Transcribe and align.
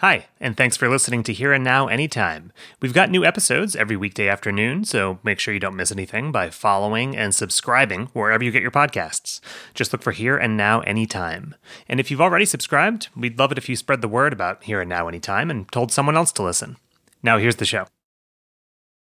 Hi, 0.00 0.26
and 0.38 0.58
thanks 0.58 0.76
for 0.76 0.90
listening 0.90 1.22
to 1.22 1.32
Here 1.32 1.54
and 1.54 1.64
Now 1.64 1.86
Anytime. 1.86 2.52
We've 2.82 2.92
got 2.92 3.08
new 3.08 3.24
episodes 3.24 3.74
every 3.74 3.96
weekday 3.96 4.28
afternoon, 4.28 4.84
so 4.84 5.18
make 5.22 5.40
sure 5.40 5.54
you 5.54 5.60
don't 5.60 5.74
miss 5.74 5.90
anything 5.90 6.30
by 6.30 6.50
following 6.50 7.16
and 7.16 7.34
subscribing 7.34 8.10
wherever 8.12 8.44
you 8.44 8.50
get 8.50 8.60
your 8.60 8.70
podcasts. 8.70 9.40
Just 9.72 9.94
look 9.94 10.02
for 10.02 10.12
Here 10.12 10.36
and 10.36 10.54
Now 10.54 10.80
Anytime. 10.80 11.54
And 11.88 11.98
if 11.98 12.10
you've 12.10 12.20
already 12.20 12.44
subscribed, 12.44 13.08
we'd 13.16 13.38
love 13.38 13.52
it 13.52 13.56
if 13.56 13.70
you 13.70 13.74
spread 13.74 14.02
the 14.02 14.06
word 14.06 14.34
about 14.34 14.64
Here 14.64 14.82
and 14.82 14.90
Now 14.90 15.08
Anytime 15.08 15.50
and 15.50 15.66
told 15.72 15.90
someone 15.90 16.14
else 16.14 16.30
to 16.32 16.42
listen. 16.42 16.76
Now, 17.22 17.38
here's 17.38 17.56
the 17.56 17.64
show. 17.64 17.86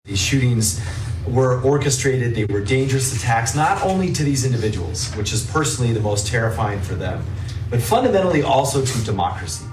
These 0.06 0.22
shootings 0.22 0.82
were 1.28 1.62
orchestrated, 1.64 2.34
they 2.34 2.46
were 2.46 2.62
dangerous 2.62 3.14
attacks, 3.14 3.54
not 3.54 3.84
only 3.84 4.14
to 4.14 4.24
these 4.24 4.46
individuals, 4.46 5.14
which 5.16 5.34
is 5.34 5.46
personally 5.52 5.92
the 5.92 6.00
most 6.00 6.28
terrifying 6.28 6.80
for 6.80 6.96
them, 6.96 7.26
but 7.70 7.82
fundamentally 7.82 8.42
also 8.42 8.86
to 8.86 9.04
democracy. 9.04 9.66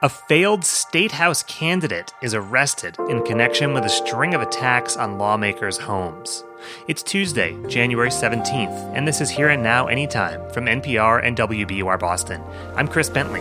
A 0.00 0.08
failed 0.08 0.64
state 0.64 1.10
house 1.10 1.42
candidate 1.42 2.14
is 2.22 2.32
arrested 2.32 2.96
in 3.08 3.24
connection 3.24 3.74
with 3.74 3.84
a 3.84 3.88
string 3.88 4.32
of 4.32 4.40
attacks 4.40 4.96
on 4.96 5.18
lawmakers' 5.18 5.76
homes. 5.76 6.44
It's 6.86 7.02
Tuesday, 7.02 7.58
January 7.66 8.10
17th, 8.10 8.94
and 8.94 9.08
this 9.08 9.20
is 9.20 9.28
Here 9.28 9.48
and 9.48 9.60
Now 9.60 9.88
Anytime 9.88 10.48
from 10.50 10.66
NPR 10.66 11.26
and 11.26 11.36
WBUR 11.36 11.98
Boston. 11.98 12.40
I'm 12.76 12.86
Chris 12.86 13.10
Bentley. 13.10 13.40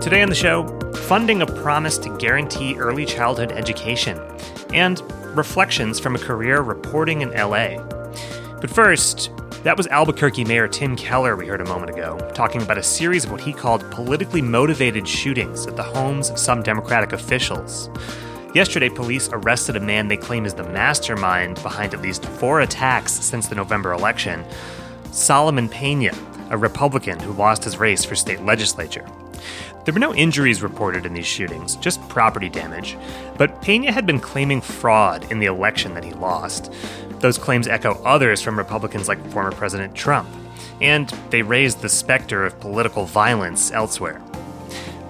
Today 0.00 0.22
on 0.22 0.28
the 0.28 0.36
show, 0.36 0.68
funding 1.08 1.42
a 1.42 1.46
promise 1.46 1.98
to 1.98 2.16
guarantee 2.18 2.76
early 2.76 3.04
childhood 3.04 3.50
education, 3.50 4.20
and 4.72 5.02
reflections 5.36 5.98
from 5.98 6.14
a 6.14 6.20
career 6.20 6.60
reporting 6.60 7.22
in 7.22 7.32
LA. 7.32 7.82
But 8.60 8.70
first, 8.70 9.32
that 9.62 9.76
was 9.76 9.86
Albuquerque 9.88 10.44
Mayor 10.44 10.66
Tim 10.66 10.96
Keller 10.96 11.36
we 11.36 11.46
heard 11.46 11.60
a 11.60 11.66
moment 11.66 11.90
ago, 11.90 12.18
talking 12.34 12.62
about 12.62 12.78
a 12.78 12.82
series 12.82 13.26
of 13.26 13.30
what 13.30 13.42
he 13.42 13.52
called 13.52 13.88
politically 13.90 14.40
motivated 14.40 15.06
shootings 15.06 15.66
at 15.66 15.76
the 15.76 15.82
homes 15.82 16.30
of 16.30 16.38
some 16.38 16.62
Democratic 16.62 17.12
officials. 17.12 17.90
Yesterday, 18.54 18.88
police 18.88 19.28
arrested 19.30 19.76
a 19.76 19.80
man 19.80 20.08
they 20.08 20.16
claim 20.16 20.46
is 20.46 20.54
the 20.54 20.62
mastermind 20.62 21.62
behind 21.62 21.92
at 21.92 22.00
least 22.00 22.24
four 22.24 22.62
attacks 22.62 23.12
since 23.12 23.48
the 23.48 23.54
November 23.54 23.92
election 23.92 24.46
Solomon 25.12 25.68
Pena, 25.68 26.12
a 26.48 26.56
Republican 26.56 27.18
who 27.18 27.32
lost 27.32 27.62
his 27.62 27.76
race 27.76 28.02
for 28.02 28.14
state 28.14 28.40
legislature. 28.42 29.06
There 29.84 29.92
were 29.92 30.00
no 30.00 30.14
injuries 30.14 30.62
reported 30.62 31.04
in 31.04 31.12
these 31.12 31.26
shootings, 31.26 31.76
just 31.76 32.06
property 32.08 32.48
damage. 32.48 32.96
But 33.36 33.60
Pena 33.60 33.92
had 33.92 34.06
been 34.06 34.20
claiming 34.20 34.60
fraud 34.60 35.30
in 35.30 35.38
the 35.38 35.46
election 35.46 35.94
that 35.94 36.04
he 36.04 36.12
lost. 36.12 36.72
Those 37.20 37.38
claims 37.38 37.68
echo 37.68 38.02
others 38.02 38.40
from 38.40 38.58
Republicans 38.58 39.06
like 39.06 39.24
former 39.30 39.52
President 39.52 39.94
Trump, 39.94 40.28
and 40.80 41.08
they 41.30 41.42
raise 41.42 41.74
the 41.74 41.88
specter 41.88 42.44
of 42.44 42.58
political 42.60 43.04
violence 43.04 43.70
elsewhere. 43.70 44.20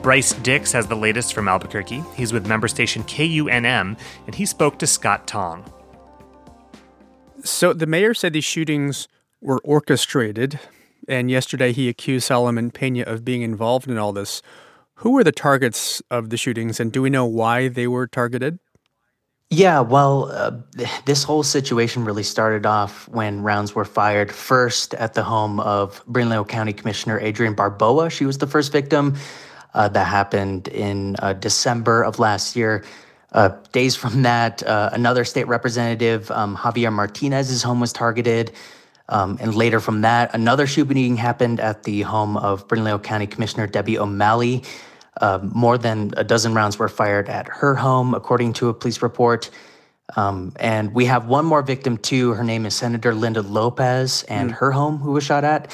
Bryce 0.03 0.33
Dix 0.33 0.72
has 0.72 0.86
the 0.86 0.97
latest 0.97 1.34
from 1.34 1.47
Albuquerque. 1.47 2.03
He's 2.16 2.33
with 2.33 2.47
member 2.47 2.69
station 2.69 3.05
KUNM, 3.05 3.98
and 4.27 4.34
he 4.34 4.47
spoke 4.47 4.78
to 4.78 4.86
Scott 4.86 5.27
Tong. 5.27 5.64
So 7.44 7.72
the 7.72 7.86
mayor 7.86 8.14
said 8.14 8.33
these 8.33 8.44
shootings 8.44 9.08
were 9.41 9.61
orchestrated, 9.62 10.58
and 11.06 11.31
yesterday 11.31 11.72
he 11.72 11.88
accused 11.88 12.27
Solomon 12.27 12.70
Pena 12.70 13.03
of 13.03 13.25
being 13.25 13.42
involved 13.42 13.88
in 13.88 13.98
all 13.98 14.12
this. 14.12 14.42
Who 14.97 15.12
were 15.12 15.25
the 15.25 15.33
targets 15.33 16.03
of 16.11 16.31
the 16.31 16.36
shootings, 16.36 16.81
and 16.81 16.92
do 16.92 17.03
we 17.03 17.11
know 17.11 17.25
why 17.25 17.69
they 17.69 17.86
were 17.86 18.06
targeted? 18.06 18.58
Yeah, 19.53 19.81
well, 19.81 20.31
uh, 20.31 20.53
this 21.05 21.25
whole 21.25 21.43
situation 21.43 22.05
really 22.05 22.23
started 22.23 22.65
off 22.67 23.09
when 23.09 23.43
rounds 23.43 23.75
were 23.75 23.84
fired 23.84 24.33
first 24.33 24.95
at 24.95 25.15
the 25.15 25.23
home 25.23 25.61
of 25.61 26.03
Bernalillo 26.06 26.45
County 26.45 26.73
Commissioner 26.73 27.20
Adriann 27.20 27.56
Barboa. 27.56 28.11
She 28.11 28.25
was 28.25 28.39
the 28.39 28.47
first 28.47 28.73
victim. 28.73 29.17
Uh, 29.73 29.87
that 29.89 30.05
happened 30.05 30.67
in 30.67 31.15
uh, 31.21 31.33
December 31.33 32.03
of 32.03 32.19
last 32.19 32.56
year. 32.56 32.84
Uh, 33.31 33.51
days 33.71 33.95
from 33.95 34.23
that, 34.23 34.65
uh, 34.65 34.91
another 34.93 35.25
state 35.25 35.47
representative, 35.47 36.28
um, 36.33 36.56
Javier 36.56 36.93
Martinez's 36.93 37.62
home 37.62 37.78
was 37.78 37.93
targeted. 37.93 38.50
Um, 39.09 39.38
and 39.41 39.55
later 39.55 39.78
from 39.78 40.00
that, 40.00 40.34
another 40.34 40.67
shooting 40.67 41.17
happened 41.17 41.61
at 41.61 41.84
the 41.84 42.03
home 42.03 42.37
of 42.37 42.67
Bernalillo 42.67 42.99
County 42.99 43.28
Commissioner 43.28 43.69
Debbie 43.69 43.97
O'Malley. 43.97 44.65
Uh, 45.20 45.38
more 45.42 45.76
than 45.76 46.12
a 46.16 46.25
dozen 46.25 46.54
rounds 46.54 46.78
were 46.78 46.88
fired 46.88 47.28
at 47.28 47.47
her 47.47 47.75
home, 47.75 48.14
according 48.14 48.54
to 48.54 48.70
a 48.70 48.75
police 48.75 49.03
report. 49.03 49.50
Um, 50.16 50.53
and 50.58 50.92
we 50.94 51.04
have 51.04 51.26
one 51.26 51.44
more 51.44 51.62
victim, 51.62 51.98
too. 51.98 52.32
Her 52.32 52.42
name 52.42 52.66
is 52.66 52.75
Senator 52.75 53.14
Linda 53.14 53.42
Lopez, 53.42 54.25
and 54.25 54.50
mm. 54.50 54.54
her 54.54 54.72
home, 54.72 54.98
who 54.98 55.12
was 55.12 55.22
shot 55.25 55.44
at. 55.44 55.72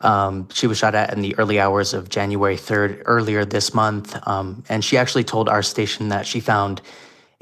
Um, 0.00 0.48
she 0.52 0.66
was 0.66 0.78
shot 0.78 0.94
at 0.94 1.12
in 1.12 1.20
the 1.20 1.36
early 1.38 1.60
hours 1.60 1.94
of 1.94 2.08
January 2.08 2.56
3rd, 2.56 3.02
earlier 3.06 3.44
this 3.44 3.74
month. 3.74 4.16
Um, 4.26 4.64
and 4.68 4.84
she 4.84 4.96
actually 4.96 5.24
told 5.24 5.48
our 5.48 5.62
station 5.62 6.08
that 6.08 6.26
she 6.26 6.40
found 6.40 6.80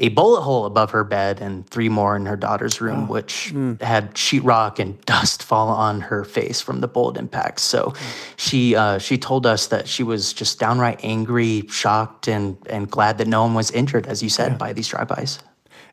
a 0.01 0.09
bullet 0.11 0.43
hole 0.43 0.65
above 0.65 0.93
her 0.93 1.03
bed 1.03 1.41
and 1.41 1.69
three 1.69 1.89
more 1.89 2.15
in 2.15 2.27
her 2.27 2.37
daughter's 2.37 2.81
room, 2.81 3.05
oh. 3.05 3.13
which 3.13 3.53
mm. 3.53 3.81
had 3.83 4.15
sheetrock 4.15 4.79
and 4.79 5.01
dust 5.07 5.43
fall 5.43 5.69
on 5.69 6.01
her 6.01 6.25
face 6.25 6.61
from 6.61 6.81
the 6.81 6.89
bullet 6.89 7.17
impacts. 7.17 7.63
So 7.63 7.91
mm. 7.91 8.35
she 8.37 8.77
uh, 8.77 8.99
she 8.99 9.19
told 9.19 9.45
us 9.47 9.67
that 9.69 9.89
she 9.89 10.03
was 10.03 10.33
just 10.33 10.61
downright 10.61 11.01
angry, 11.03 11.65
shocked, 11.69 12.29
and 12.29 12.57
and 12.71 12.91
glad 12.91 13.19
that 13.19 13.27
no 13.27 13.43
one 13.43 13.55
was 13.55 13.71
injured, 13.73 14.07
as 14.07 14.23
you 14.23 14.29
said, 14.29 14.53
yeah. 14.53 14.59
by 14.59 14.73
these 14.73 14.89
drive-bys. 14.89 15.41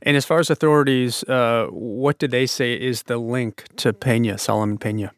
And 0.04 0.16
as 0.16 0.24
far 0.24 0.40
as 0.40 0.52
authorities, 0.52 1.24
uh, 1.24 1.68
what 1.72 2.20
did 2.20 2.30
they 2.30 2.46
say 2.46 2.74
is 2.74 3.04
the 3.04 3.18
link 3.18 3.66
to 3.78 3.92
Pena, 3.92 4.38
Solomon 4.38 4.78
Pena? 4.78 5.12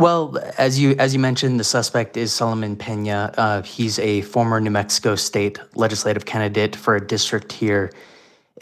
Well, 0.00 0.38
as 0.56 0.80
you 0.80 0.96
as 0.98 1.12
you 1.12 1.20
mentioned, 1.20 1.60
the 1.60 1.64
suspect 1.64 2.16
is 2.16 2.32
Solomon 2.32 2.74
Pena. 2.74 3.34
Uh, 3.36 3.60
he's 3.60 3.98
a 3.98 4.22
former 4.22 4.58
New 4.58 4.70
Mexico 4.70 5.14
State 5.14 5.58
legislative 5.74 6.24
candidate 6.24 6.74
for 6.74 6.96
a 6.96 7.06
district 7.06 7.52
here 7.52 7.92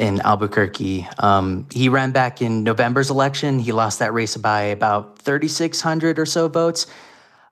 in 0.00 0.20
Albuquerque. 0.22 1.06
Um, 1.20 1.68
he 1.70 1.88
ran 1.88 2.10
back 2.10 2.42
in 2.42 2.64
November's 2.64 3.08
election. 3.08 3.60
He 3.60 3.70
lost 3.70 4.00
that 4.00 4.12
race 4.12 4.36
by 4.36 4.62
about 4.62 5.20
3,600 5.20 6.18
or 6.18 6.26
so 6.26 6.48
votes. 6.48 6.88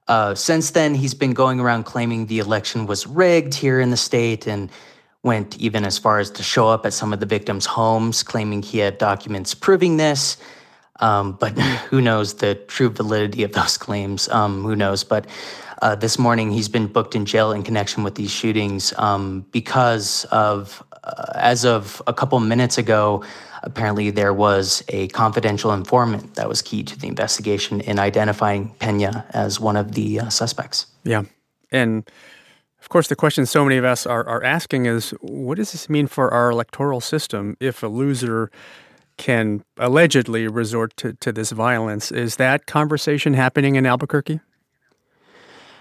Uh, 0.08 0.34
since 0.34 0.72
then, 0.72 0.96
he's 0.96 1.14
been 1.14 1.32
going 1.32 1.60
around 1.60 1.84
claiming 1.84 2.26
the 2.26 2.40
election 2.40 2.86
was 2.86 3.06
rigged 3.06 3.54
here 3.54 3.78
in 3.78 3.90
the 3.90 3.96
state 3.96 4.48
and 4.48 4.68
went 5.22 5.58
even 5.58 5.84
as 5.84 5.96
far 5.96 6.18
as 6.18 6.28
to 6.32 6.42
show 6.42 6.68
up 6.68 6.86
at 6.86 6.92
some 6.92 7.12
of 7.12 7.20
the 7.20 7.26
victims' 7.26 7.66
homes, 7.66 8.24
claiming 8.24 8.62
he 8.62 8.78
had 8.78 8.98
documents 8.98 9.54
proving 9.54 9.96
this. 9.96 10.38
Um, 11.00 11.32
but 11.32 11.58
who 11.90 12.00
knows 12.00 12.34
the 12.34 12.54
true 12.54 12.90
validity 12.90 13.42
of 13.42 13.52
those 13.52 13.78
claims? 13.78 14.28
Um, 14.28 14.62
who 14.62 14.76
knows? 14.76 15.04
But 15.04 15.26
uh, 15.82 15.94
this 15.94 16.18
morning, 16.18 16.50
he's 16.50 16.68
been 16.68 16.86
booked 16.86 17.14
in 17.14 17.26
jail 17.26 17.52
in 17.52 17.62
connection 17.62 18.02
with 18.02 18.14
these 18.14 18.30
shootings 18.30 18.94
um, 18.96 19.44
because 19.52 20.24
of, 20.26 20.82
uh, 21.04 21.32
as 21.34 21.64
of 21.64 22.00
a 22.06 22.14
couple 22.14 22.40
minutes 22.40 22.78
ago, 22.78 23.22
apparently 23.62 24.10
there 24.10 24.32
was 24.32 24.82
a 24.88 25.08
confidential 25.08 25.72
informant 25.72 26.34
that 26.36 26.48
was 26.48 26.62
key 26.62 26.82
to 26.84 26.98
the 26.98 27.08
investigation 27.08 27.80
in 27.80 27.98
identifying 27.98 28.70
Pena 28.78 29.26
as 29.30 29.60
one 29.60 29.76
of 29.76 29.92
the 29.92 30.20
uh, 30.20 30.28
suspects. 30.28 30.86
Yeah. 31.04 31.24
And 31.70 32.08
of 32.80 32.88
course, 32.88 33.08
the 33.08 33.16
question 33.16 33.44
so 33.46 33.64
many 33.64 33.76
of 33.76 33.84
us 33.84 34.06
are, 34.06 34.26
are 34.26 34.44
asking 34.44 34.86
is 34.86 35.10
what 35.20 35.56
does 35.56 35.72
this 35.72 35.90
mean 35.90 36.06
for 36.06 36.32
our 36.32 36.50
electoral 36.50 37.00
system 37.00 37.56
if 37.60 37.82
a 37.82 37.88
loser 37.88 38.50
can 39.16 39.64
allegedly 39.78 40.46
resort 40.48 40.96
to, 40.98 41.14
to 41.14 41.32
this 41.32 41.50
violence. 41.50 42.12
Is 42.12 42.36
that 42.36 42.66
conversation 42.66 43.34
happening 43.34 43.76
in 43.76 43.86
Albuquerque? 43.86 44.40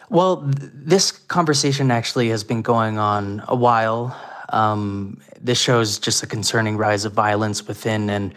Well, 0.09 0.43
th- 0.43 0.71
this 0.73 1.11
conversation 1.11 1.91
actually 1.91 2.29
has 2.29 2.43
been 2.43 2.61
going 2.61 2.97
on 2.97 3.43
a 3.47 3.55
while. 3.55 4.15
Um, 4.49 5.21
this 5.39 5.59
shows 5.59 5.99
just 5.99 6.23
a 6.23 6.27
concerning 6.27 6.77
rise 6.77 7.05
of 7.05 7.13
violence 7.13 7.67
within 7.67 8.09
and 8.09 8.33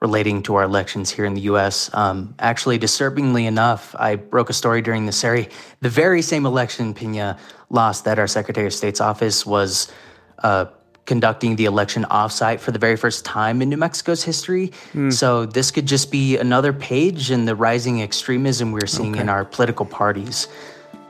relating 0.00 0.42
to 0.42 0.54
our 0.54 0.62
elections 0.62 1.10
here 1.10 1.26
in 1.26 1.34
the 1.34 1.42
U.S. 1.42 1.90
Um, 1.92 2.34
actually, 2.38 2.78
disturbingly 2.78 3.44
enough, 3.44 3.94
I 3.98 4.16
broke 4.16 4.48
a 4.48 4.54
story 4.54 4.80
during 4.80 5.04
the 5.04 5.12
very, 5.12 5.48
the 5.80 5.90
very 5.90 6.22
same 6.22 6.46
election 6.46 6.94
Pena 6.94 7.38
lost 7.68 8.06
that 8.06 8.18
our 8.18 8.26
Secretary 8.26 8.66
of 8.66 8.72
State's 8.72 9.00
office 9.00 9.44
was 9.44 9.92
uh, 10.38 10.66
conducting 11.06 11.56
the 11.56 11.64
election 11.64 12.04
offsite 12.10 12.60
for 12.60 12.70
the 12.70 12.78
very 12.78 12.96
first 12.96 13.24
time 13.24 13.60
in 13.62 13.68
New 13.68 13.76
Mexico's 13.76 14.22
history. 14.22 14.72
Mm. 14.92 15.12
So 15.12 15.46
this 15.46 15.70
could 15.70 15.86
just 15.86 16.10
be 16.10 16.36
another 16.36 16.72
page 16.72 17.30
in 17.30 17.46
the 17.46 17.56
rising 17.56 18.02
extremism 18.02 18.72
we're 18.72 18.86
seeing 18.86 19.12
okay. 19.12 19.20
in 19.20 19.28
our 19.28 19.44
political 19.44 19.86
parties. 19.86 20.46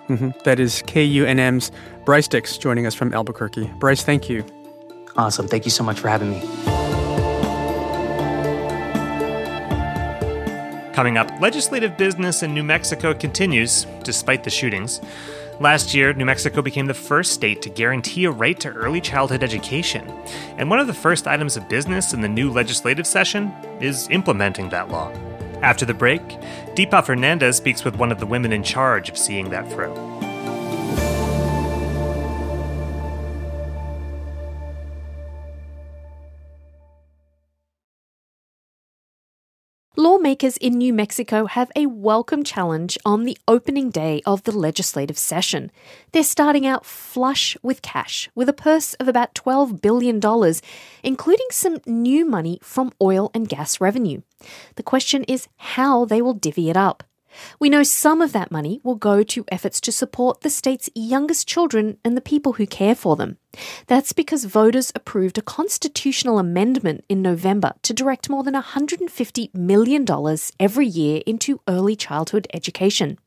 Mm-hmm. 0.09 0.31
That 0.45 0.59
is 0.59 0.83
KUNM's 0.87 1.71
Bryce 2.05 2.29
Dix 2.29 2.59
joining 2.59 2.87
us 2.87 2.95
from 2.95 3.15
Albuquerque. 3.15 3.71
Bryce, 3.79 4.03
thank 4.03 4.29
you. 4.29 4.45
Awesome. 5.17 5.47
Thank 5.47 5.65
you 5.65 5.71
so 5.71 5.85
much 5.85 6.01
for 6.01 6.09
having 6.09 6.31
me. 6.31 6.41
Coming 10.95 11.17
up, 11.17 11.31
legislative 11.41 11.97
business 11.97 12.43
in 12.43 12.53
New 12.53 12.65
Mexico 12.65 13.15
continues 13.15 13.87
despite 14.03 14.45
the 14.45 14.51
shootings. 14.51 15.01
Last 15.61 15.93
year, 15.93 16.15
New 16.15 16.25
Mexico 16.25 16.63
became 16.63 16.87
the 16.87 16.95
first 16.95 17.33
state 17.33 17.61
to 17.61 17.69
guarantee 17.69 18.25
a 18.25 18.31
right 18.31 18.59
to 18.61 18.71
early 18.71 18.99
childhood 18.99 19.43
education. 19.43 20.11
And 20.57 20.71
one 20.71 20.79
of 20.79 20.87
the 20.87 20.95
first 20.95 21.27
items 21.27 21.55
of 21.59 21.69
business 21.69 22.15
in 22.15 22.23
the 22.23 22.29
new 22.29 22.51
legislative 22.51 23.07
session 23.07 23.53
is 23.79 24.09
implementing 24.09 24.71
that 24.71 24.89
law. 24.89 25.13
After 25.61 25.85
the 25.85 25.93
break, 25.93 26.23
Deepa 26.75 27.05
Fernandes 27.05 27.57
speaks 27.57 27.85
with 27.85 27.97
one 27.97 28.11
of 28.11 28.21
the 28.21 28.27
women 28.27 28.55
in 28.55 28.63
charge 28.63 29.11
of 29.11 29.19
seeing 29.19 29.51
that 29.51 29.71
through. 29.71 30.10
Lawmakers 40.41 40.57
in 40.57 40.79
New 40.79 40.95
Mexico 40.95 41.45
have 41.45 41.71
a 41.77 41.85
welcome 41.85 42.43
challenge 42.43 42.97
on 43.05 43.25
the 43.25 43.37
opening 43.47 43.91
day 43.91 44.23
of 44.25 44.43
the 44.45 44.53
legislative 44.53 45.19
session. 45.19 45.71
They're 46.13 46.23
starting 46.23 46.67
out 46.67 46.87
flush 46.87 47.59
with 47.63 47.83
cash, 47.83 48.31
with 48.35 48.49
a 48.49 48.55
purse 48.55 48.95
of 48.95 49.07
about 49.07 49.35
$12 49.35 49.83
billion, 49.83 50.19
including 51.03 51.47
some 51.51 51.77
new 51.85 52.25
money 52.25 52.59
from 52.63 52.91
oil 53.03 53.31
and 53.35 53.51
gas 53.51 53.83
revenue. 53.83 54.23
The 54.77 54.83
question 54.83 55.25
is 55.25 55.47
how 55.59 56.07
they 56.07 56.23
will 56.23 56.33
divvy 56.33 56.71
it 56.71 56.77
up. 56.77 57.03
We 57.59 57.69
know 57.69 57.83
some 57.83 58.21
of 58.21 58.33
that 58.33 58.51
money 58.51 58.81
will 58.83 58.95
go 58.95 59.23
to 59.23 59.45
efforts 59.49 59.81
to 59.83 59.93
support 59.93 60.41
the 60.41 60.51
state's 60.51 60.91
youngest 60.95 61.47
children 61.47 61.99
and 62.05 62.17
the 62.17 62.21
people 62.21 62.55
who 62.55 62.67
care 62.67 62.95
for 62.95 63.17
them. 63.17 63.39
That's 63.87 64.13
because 64.13 64.45
voters 64.45 64.93
approved 64.95 65.39
a 65.39 65.43
constitutional 65.43 66.39
amendment 66.39 67.05
in 67.09 67.23
November 67.23 67.75
to 67.83 67.95
direct 67.95 68.31
more 68.31 68.43
than 68.43 68.55
$150 68.55 69.55
million 69.55 70.07
every 70.59 70.87
year 70.87 71.23
into 71.27 71.61
early 71.69 71.97
childhood 71.97 72.47
education. 72.53 73.19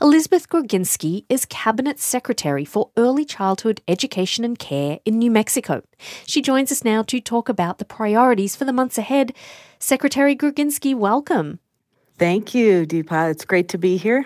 Elizabeth 0.00 0.48
Groginsky 0.48 1.24
is 1.28 1.44
Cabinet 1.46 2.00
Secretary 2.00 2.64
for 2.64 2.90
Early 2.96 3.24
Childhood 3.24 3.82
Education 3.86 4.44
and 4.44 4.58
Care 4.58 4.98
in 5.04 5.18
New 5.18 5.30
Mexico. 5.30 5.82
She 6.26 6.42
joins 6.42 6.72
us 6.72 6.84
now 6.84 7.02
to 7.02 7.20
talk 7.20 7.48
about 7.48 7.78
the 7.78 7.84
priorities 7.84 8.56
for 8.56 8.64
the 8.64 8.72
months 8.72 8.98
ahead. 8.98 9.34
Secretary 9.78 10.34
Groginsky, 10.34 10.94
welcome. 10.94 11.60
Thank 12.18 12.54
you, 12.54 12.86
Deepa. 12.86 13.30
It's 13.30 13.44
great 13.44 13.68
to 13.70 13.78
be 13.78 13.96
here. 13.96 14.24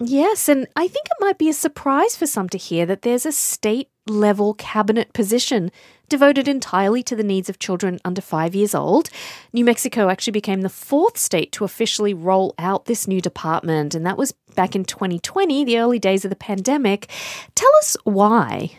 Yes, 0.00 0.48
and 0.48 0.66
I 0.74 0.88
think 0.88 1.06
it 1.06 1.16
might 1.20 1.38
be 1.38 1.48
a 1.48 1.54
surprise 1.54 2.16
for 2.16 2.26
some 2.26 2.48
to 2.50 2.58
hear 2.58 2.84
that 2.86 3.02
there's 3.02 3.24
a 3.24 3.32
state 3.32 3.88
level 4.06 4.52
cabinet 4.54 5.12
position 5.12 5.70
devoted 6.08 6.46
entirely 6.46 7.02
to 7.02 7.16
the 7.16 7.22
needs 7.22 7.48
of 7.48 7.58
children 7.58 7.98
under 8.04 8.20
five 8.20 8.54
years 8.54 8.74
old. 8.74 9.08
New 9.52 9.64
Mexico 9.64 10.08
actually 10.08 10.32
became 10.32 10.60
the 10.60 10.68
fourth 10.68 11.16
state 11.16 11.52
to 11.52 11.64
officially 11.64 12.12
roll 12.12 12.54
out 12.58 12.84
this 12.84 13.08
new 13.08 13.20
department, 13.20 13.94
and 13.94 14.04
that 14.04 14.18
was 14.18 14.32
back 14.54 14.76
in 14.76 14.84
2020, 14.84 15.64
the 15.64 15.78
early 15.78 15.98
days 15.98 16.24
of 16.24 16.30
the 16.30 16.36
pandemic. 16.36 17.08
Tell 17.54 17.74
us 17.76 17.96
why. 18.04 18.72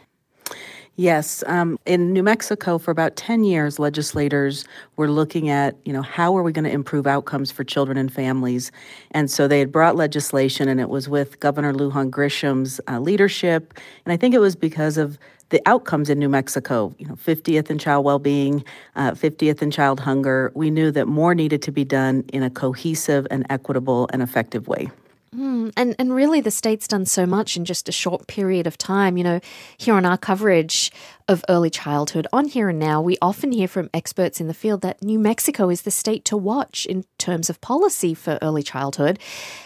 Yes, 0.98 1.44
um, 1.48 1.78
in 1.86 2.14
New 2.14 2.24
Mexico 2.24 2.78
for 2.78 2.90
about 2.90 3.18
10 3.18 3.44
years, 3.44 3.80
legislators 3.80 4.64
were 4.96 5.12
looking 5.12 5.50
at, 5.50 5.76
you 5.84 5.92
know, 5.92 6.02
how 6.02 6.38
are 6.38 6.44
we 6.44 6.54
going 6.54 6.64
to 6.64 6.72
improve 6.72 7.06
outcomes 7.06 7.52
for 7.52 7.66
children 7.66 7.98
and 7.98 8.12
families? 8.12 8.72
And 9.12 9.30
so 9.30 9.46
they 9.46 9.60
had 9.60 9.74
brought 9.74 9.98
legislation, 9.98 10.70
and 10.70 10.80
it 10.80 10.88
was 10.88 11.10
with 11.10 11.38
Governor 11.42 11.74
Lujan 11.74 12.10
Grisham's 12.10 12.80
uh, 12.88 13.00
leadership. 13.00 13.74
And 14.06 14.14
I 14.14 14.18
think 14.18 14.34
it 14.34 14.40
was 14.40 14.56
because 14.56 14.98
of 14.98 15.20
the 15.50 15.62
outcomes 15.66 16.10
in 16.10 16.18
New 16.18 16.30
Mexico, 16.30 16.96
you 16.98 17.06
know, 17.08 17.16
50th 17.16 17.70
in 17.70 17.78
child 17.78 18.06
well-being, 18.06 18.64
uh, 18.96 19.12
50th 19.12 19.62
in 19.62 19.72
child 19.72 20.00
hunger. 20.00 20.50
We 20.56 20.70
knew 20.70 20.92
that 20.92 21.08
more 21.08 21.36
needed 21.36 21.62
to 21.64 21.74
be 21.74 21.84
done 21.84 22.24
in 22.32 22.42
a 22.42 22.50
cohesive 22.50 23.28
and 23.30 23.46
equitable 23.50 24.08
and 24.14 24.22
effective 24.22 24.70
way. 24.70 24.90
Mm, 25.36 25.74
and 25.76 25.96
and 26.00 26.14
really, 26.14 26.40
the 26.40 26.52
state's 26.52 26.88
done 26.88 27.06
so 27.06 27.26
much 27.26 27.58
in 27.58 27.66
just 27.66 27.90
a 27.90 27.92
short 27.92 28.28
period 28.28 28.68
of 28.68 28.78
time. 28.78 29.18
You 29.18 29.24
know, 29.24 29.40
here 29.78 29.94
on 29.94 30.06
our 30.06 30.18
coverage 30.18 30.92
of 31.28 31.44
early 31.50 31.70
childhood 31.70 32.26
on 32.32 32.48
Here 32.48 32.70
and 32.70 32.80
Now, 32.80 33.02
we 33.02 33.18
often 33.22 33.52
hear 33.52 33.68
from 33.68 33.90
experts 33.94 34.40
in 34.40 34.48
the 34.48 34.54
field 34.54 34.82
that 34.82 35.04
New 35.04 35.20
Mexico 35.20 35.70
is 35.70 35.82
the 35.82 35.92
state 35.92 36.24
to 36.26 36.38
watch 36.38 36.86
in 36.86 37.04
terms 37.18 37.50
of 37.50 37.60
policy 37.60 38.14
for 38.14 38.40
early 38.42 38.64
childhood. 38.64 39.20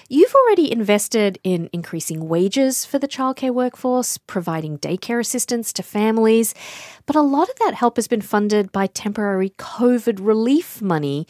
You've 0.07 0.33
already 0.33 0.71
invested 0.71 1.37
in 1.43 1.69
increasing 1.71 2.27
wages 2.27 2.85
for 2.85 2.97
the 2.97 3.07
childcare 3.07 3.53
workforce, 3.53 4.17
providing 4.17 4.79
daycare 4.79 5.19
assistance 5.19 5.71
to 5.73 5.83
families, 5.83 6.55
but 7.05 7.15
a 7.15 7.21
lot 7.21 7.49
of 7.49 7.59
that 7.59 7.75
help 7.75 7.97
has 7.97 8.07
been 8.07 8.21
funded 8.21 8.71
by 8.71 8.87
temporary 8.87 9.51
COVID 9.51 10.17
relief 10.19 10.81
money 10.81 11.27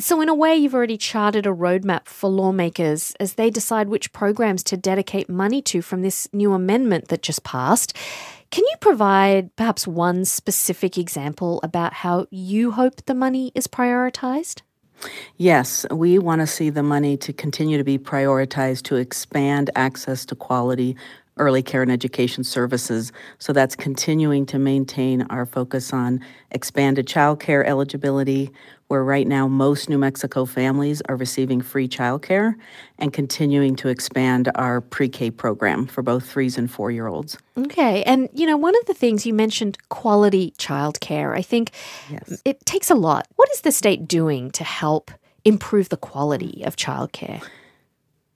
so, 0.00 0.20
in 0.20 0.28
a 0.28 0.34
way, 0.34 0.56
you've 0.56 0.74
already 0.74 0.96
charted 0.96 1.46
a 1.46 1.50
roadmap 1.50 2.06
for 2.06 2.30
lawmakers 2.30 3.14
as 3.20 3.34
they 3.34 3.50
decide 3.50 3.88
which 3.88 4.12
programs 4.12 4.62
to 4.64 4.76
dedicate 4.76 5.28
money 5.28 5.62
to 5.62 5.82
from 5.82 6.02
this 6.02 6.28
new 6.32 6.52
amendment 6.52 7.08
that 7.08 7.22
just 7.22 7.44
passed. 7.44 7.96
Can 8.50 8.64
you 8.64 8.74
provide 8.80 9.54
perhaps 9.56 9.86
one 9.86 10.24
specific 10.24 10.98
example 10.98 11.60
about 11.62 11.92
how 11.92 12.26
you 12.30 12.72
hope 12.72 13.04
the 13.04 13.14
money 13.14 13.52
is 13.54 13.66
prioritized? 13.66 14.62
Yes, 15.36 15.86
we 15.90 16.18
want 16.18 16.40
to 16.40 16.46
see 16.46 16.70
the 16.70 16.82
money 16.82 17.16
to 17.18 17.32
continue 17.32 17.78
to 17.78 17.84
be 17.84 17.98
prioritized 17.98 18.82
to 18.84 18.96
expand 18.96 19.70
access 19.76 20.26
to 20.26 20.34
quality 20.34 20.96
early 21.40 21.62
care 21.62 21.82
and 21.82 21.90
education 21.90 22.44
services. 22.44 23.10
So 23.38 23.52
that's 23.52 23.74
continuing 23.74 24.46
to 24.46 24.58
maintain 24.58 25.22
our 25.22 25.46
focus 25.46 25.92
on 25.92 26.20
expanded 26.52 27.08
child 27.08 27.40
care 27.40 27.64
eligibility, 27.64 28.52
where 28.88 29.02
right 29.02 29.26
now 29.26 29.48
most 29.48 29.88
New 29.88 29.98
Mexico 29.98 30.44
families 30.44 31.00
are 31.08 31.16
receiving 31.16 31.60
free 31.60 31.88
child 31.88 32.22
care, 32.22 32.56
and 32.98 33.12
continuing 33.12 33.74
to 33.76 33.88
expand 33.88 34.50
our 34.54 34.80
pre 34.80 35.08
K 35.08 35.30
program 35.30 35.86
for 35.86 36.02
both 36.02 36.30
threes 36.30 36.58
and 36.58 36.70
four 36.70 36.90
year 36.90 37.06
olds. 37.06 37.38
Okay. 37.56 38.02
And, 38.04 38.28
you 38.34 38.46
know, 38.46 38.56
one 38.56 38.76
of 38.76 38.86
the 38.86 38.94
things 38.94 39.26
you 39.26 39.34
mentioned 39.34 39.78
quality 39.88 40.52
child 40.58 41.00
care. 41.00 41.34
I 41.34 41.42
think 41.42 41.72
yes. 42.10 42.42
it 42.44 42.64
takes 42.66 42.90
a 42.90 42.94
lot. 42.94 43.26
What 43.36 43.50
is 43.50 43.62
the 43.62 43.72
state 43.72 44.06
doing 44.06 44.50
to 44.52 44.64
help 44.64 45.10
improve 45.44 45.88
the 45.88 45.96
quality 45.96 46.62
of 46.64 46.76
childcare? 46.76 47.42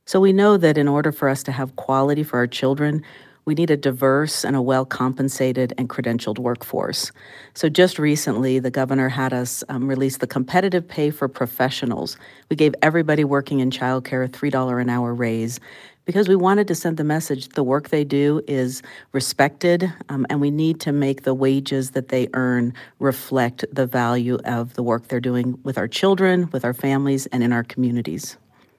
So 0.07 0.21
we 0.21 0.35
know 0.35 0.59
that 0.59 0.77
in 0.77 0.87
order 0.87 1.13
for 1.13 1.31
us 1.31 1.43
to 1.45 1.53
have 1.53 1.77
quality 1.77 2.23
for 2.23 2.37
our 2.37 2.47
children, 2.47 3.03
we 3.47 3.55
need 3.55 3.71
a 3.71 3.77
diverse 3.77 4.45
and 4.45 4.57
a 4.57 4.61
well 4.63 4.85
compensated 4.85 5.73
and 5.79 5.89
credentialed 5.89 6.39
workforce. 6.39 7.11
So, 7.55 7.69
just 7.69 7.99
recently, 7.99 8.59
the 8.59 8.71
governor 8.71 9.09
had 9.09 9.33
us 9.33 9.65
um, 9.69 9.87
release 9.87 10.19
the 10.19 10.27
competitive 10.27 10.87
pay 10.87 11.11
for 11.11 11.29
professionals. 11.29 12.17
We 12.49 12.57
gave 12.57 12.75
everybody 12.83 13.25
working 13.25 13.61
in 13.61 13.71
childcare 13.71 14.25
a 14.25 14.29
$3 14.29 14.81
an 14.81 14.91
hour 14.91 15.15
raise 15.15 15.61
because 16.05 16.29
we 16.29 16.37
wanted 16.37 16.69
to 16.69 16.75
send 16.75 16.99
the 16.99 17.05
message 17.05 17.49
the 17.51 17.63
work 17.63 17.89
they 17.89 18.05
do 18.05 18.43
is 18.47 18.83
respected, 19.13 19.91
um, 20.11 20.27
and 20.29 20.41
we 20.41 20.51
need 20.51 20.81
to 20.81 20.93
make 20.93 21.23
the 21.23 21.35
wages 21.35 21.93
that 21.93 22.09
they 22.09 22.29
earn 22.35 22.75
reflect 22.99 23.65
the 23.73 23.87
value 23.87 24.39
of 24.45 24.75
the 24.75 24.83
work 24.83 25.09
they're 25.09 25.21
doing 25.21 25.59
with 25.65 25.79
our 25.79 25.89
children, 25.89 26.49
with 26.53 26.65
our 26.65 26.75
families, 26.75 27.25
and 27.27 27.43
in 27.43 27.53
our 27.55 27.65
communities. 27.65 28.37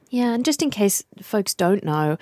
Yeah, 0.09 0.33
and 0.33 0.45
just 0.45 0.61
in 0.61 0.69
case 0.69 1.03
folks 1.21 1.53
don't 1.53 1.83
know, 1.83 2.17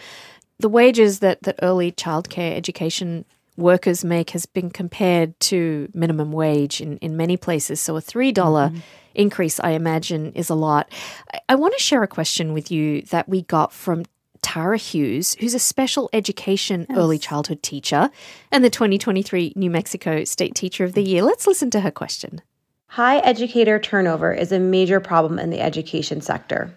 the 0.60 0.70
wages 0.70 1.20
that, 1.20 1.44
that 1.44 1.60
early 1.62 1.92
childcare 1.92 2.56
education 2.56 3.26
workers 3.58 4.04
make 4.04 4.32
has 4.32 4.46
been 4.46 4.70
compared 4.70 5.40
to 5.40 5.90
minimum 5.94 6.32
wage 6.32 6.82
in, 6.82 6.98
in 6.98 7.18
many 7.18 7.38
places. 7.38 7.80
So 7.80 7.98
a 7.98 8.02
$3 8.02 8.34
mm-hmm. 8.34 8.78
increase, 9.14 9.60
I 9.60 9.72
imagine, 9.72 10.32
is 10.34 10.50
a 10.50 10.56
lot. 10.56 10.92
I, 11.34 11.40
I 11.50 11.56
want 11.56 11.74
to 11.78 11.84
share 11.84 12.04
a 12.04 12.08
question 12.08 12.54
with 12.54 12.72
you 12.72 13.04
that 13.04 13.30
we 13.30 13.44
got 13.44 13.74
from 13.74 14.06
Tara 14.42 14.78
Hughes, 14.78 15.36
who's 15.40 15.54
a 15.54 15.60
special 15.60 16.10
education 16.14 16.86
yes. 16.90 16.98
early 16.98 17.18
childhood 17.18 17.64
teacher 17.64 18.10
and 18.52 18.64
the 18.64 18.70
2023 18.70 19.54
New 19.56 19.70
Mexico 19.70 20.24
State 20.26 20.54
Teacher 20.54 20.84
of 20.84 20.94
the 20.94 21.04
Year. 21.04 21.24
Let's 21.24 21.48
listen 21.48 21.70
to 21.72 21.82
her 21.82 21.92
question. 21.92 22.42
High 22.88 23.20
educator 23.20 23.80
turnover 23.80 24.32
is 24.34 24.52
a 24.52 24.60
major 24.60 25.00
problem 25.00 25.40
in 25.40 25.50
the 25.50 25.62
education 25.62 26.22
sector. 26.22 26.76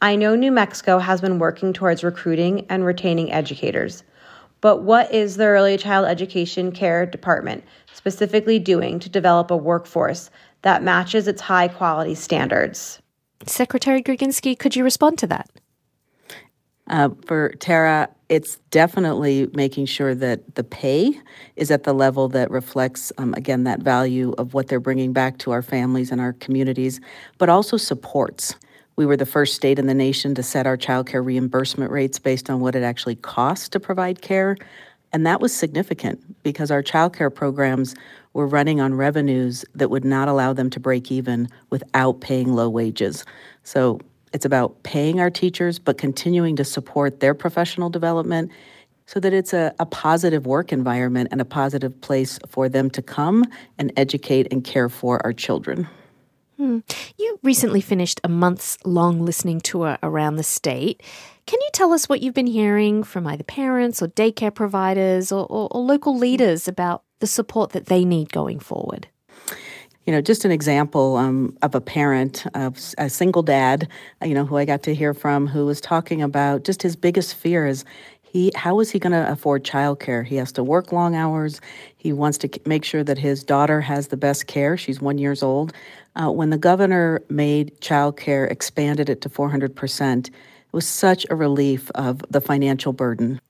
I 0.00 0.14
know 0.14 0.36
New 0.36 0.52
Mexico 0.52 1.00
has 1.00 1.20
been 1.20 1.40
working 1.40 1.72
towards 1.72 2.04
recruiting 2.04 2.66
and 2.68 2.84
retaining 2.84 3.32
educators, 3.32 4.04
but 4.60 4.82
what 4.82 5.12
is 5.12 5.36
the 5.36 5.46
Early 5.46 5.76
Child 5.76 6.06
Education 6.06 6.70
Care 6.70 7.04
Department 7.04 7.64
specifically 7.92 8.60
doing 8.60 9.00
to 9.00 9.08
develop 9.08 9.50
a 9.50 9.56
workforce 9.56 10.30
that 10.62 10.84
matches 10.84 11.26
its 11.26 11.40
high 11.40 11.66
quality 11.66 12.14
standards? 12.14 13.02
Secretary 13.44 14.00
Groginsky, 14.00 14.56
could 14.56 14.76
you 14.76 14.84
respond 14.84 15.18
to 15.18 15.26
that? 15.26 15.50
Uh, 16.86 17.10
for 17.26 17.50
Tara, 17.58 18.08
it's 18.28 18.56
definitely 18.70 19.50
making 19.52 19.86
sure 19.86 20.14
that 20.14 20.54
the 20.54 20.64
pay 20.64 21.12
is 21.56 21.72
at 21.72 21.82
the 21.82 21.92
level 21.92 22.28
that 22.28 22.52
reflects, 22.52 23.12
um, 23.18 23.34
again, 23.34 23.64
that 23.64 23.80
value 23.80 24.32
of 24.38 24.54
what 24.54 24.68
they're 24.68 24.80
bringing 24.80 25.12
back 25.12 25.38
to 25.38 25.50
our 25.50 25.60
families 25.60 26.12
and 26.12 26.20
our 26.20 26.34
communities, 26.34 27.00
but 27.36 27.48
also 27.48 27.76
supports. 27.76 28.54
We 28.98 29.06
were 29.06 29.16
the 29.16 29.26
first 29.26 29.54
state 29.54 29.78
in 29.78 29.86
the 29.86 29.94
nation 29.94 30.34
to 30.34 30.42
set 30.42 30.66
our 30.66 30.76
child 30.76 31.06
care 31.06 31.22
reimbursement 31.22 31.92
rates 31.92 32.18
based 32.18 32.50
on 32.50 32.58
what 32.58 32.74
it 32.74 32.82
actually 32.82 33.14
costs 33.14 33.68
to 33.68 33.78
provide 33.78 34.22
care. 34.22 34.56
And 35.12 35.24
that 35.24 35.40
was 35.40 35.54
significant 35.54 36.42
because 36.42 36.72
our 36.72 36.82
child 36.82 37.16
care 37.16 37.30
programs 37.30 37.94
were 38.32 38.48
running 38.48 38.80
on 38.80 38.94
revenues 38.94 39.64
that 39.76 39.88
would 39.88 40.04
not 40.04 40.26
allow 40.26 40.52
them 40.52 40.68
to 40.70 40.80
break 40.80 41.12
even 41.12 41.48
without 41.70 42.20
paying 42.20 42.54
low 42.54 42.68
wages. 42.68 43.24
So 43.62 44.00
it's 44.32 44.44
about 44.44 44.82
paying 44.82 45.20
our 45.20 45.30
teachers, 45.30 45.78
but 45.78 45.96
continuing 45.96 46.56
to 46.56 46.64
support 46.64 47.20
their 47.20 47.34
professional 47.34 47.90
development 47.90 48.50
so 49.06 49.20
that 49.20 49.32
it's 49.32 49.52
a, 49.52 49.72
a 49.78 49.86
positive 49.86 50.44
work 50.44 50.72
environment 50.72 51.28
and 51.30 51.40
a 51.40 51.44
positive 51.44 52.00
place 52.00 52.40
for 52.48 52.68
them 52.68 52.90
to 52.90 53.00
come 53.00 53.44
and 53.78 53.92
educate 53.96 54.48
and 54.50 54.64
care 54.64 54.88
for 54.88 55.24
our 55.24 55.32
children. 55.32 55.86
Hmm. 56.58 56.80
You 57.16 57.38
recently 57.44 57.80
finished 57.80 58.20
a 58.24 58.28
months 58.28 58.78
long 58.84 59.24
listening 59.24 59.60
tour 59.60 59.96
around 60.02 60.36
the 60.36 60.42
state. 60.42 61.02
Can 61.46 61.60
you 61.62 61.68
tell 61.72 61.92
us 61.92 62.08
what 62.08 62.20
you've 62.20 62.34
been 62.34 62.48
hearing 62.48 63.04
from 63.04 63.28
either 63.28 63.44
parents 63.44 64.02
or 64.02 64.08
daycare 64.08 64.52
providers 64.52 65.30
or, 65.30 65.46
or, 65.46 65.68
or 65.70 65.80
local 65.80 66.18
leaders 66.18 66.66
about 66.66 67.04
the 67.20 67.28
support 67.28 67.70
that 67.70 67.86
they 67.86 68.04
need 68.04 68.32
going 68.32 68.58
forward? 68.58 69.06
you 70.04 70.12
know, 70.12 70.22
just 70.22 70.46
an 70.46 70.50
example 70.50 71.18
um, 71.18 71.54
of 71.60 71.74
a 71.74 71.82
parent, 71.82 72.46
of 72.54 72.78
a 72.96 73.10
single 73.10 73.42
dad, 73.42 73.86
you 74.24 74.32
know, 74.32 74.46
who 74.46 74.56
I 74.56 74.64
got 74.64 74.82
to 74.84 74.94
hear 74.94 75.12
from, 75.12 75.46
who 75.46 75.66
was 75.66 75.82
talking 75.82 76.22
about 76.22 76.64
just 76.64 76.82
his 76.82 76.96
biggest 76.96 77.34
fear 77.34 77.66
is 77.66 77.84
he 78.22 78.50
how 78.54 78.80
is 78.80 78.90
he 78.90 78.98
going 78.98 79.12
to 79.12 79.30
afford 79.30 79.64
childcare? 79.64 80.24
He 80.24 80.36
has 80.36 80.50
to 80.52 80.64
work 80.64 80.92
long 80.92 81.14
hours. 81.14 81.60
He 81.98 82.14
wants 82.14 82.38
to 82.38 82.50
make 82.64 82.84
sure 82.84 83.04
that 83.04 83.18
his 83.18 83.44
daughter 83.44 83.82
has 83.82 84.08
the 84.08 84.16
best 84.16 84.46
care. 84.46 84.78
She's 84.78 84.98
one 84.98 85.18
years 85.18 85.42
old. 85.42 85.74
Uh, 86.20 86.30
when 86.30 86.50
the 86.50 86.58
governor 86.58 87.22
made 87.28 87.80
childcare, 87.80 88.50
expanded 88.50 89.08
it 89.08 89.20
to 89.20 89.28
400 89.28 89.74
percent, 89.74 90.28
it 90.28 90.72
was 90.72 90.86
such 90.86 91.24
a 91.30 91.36
relief 91.36 91.90
of 91.94 92.22
the 92.28 92.40
financial 92.40 92.92
burden. 92.92 93.40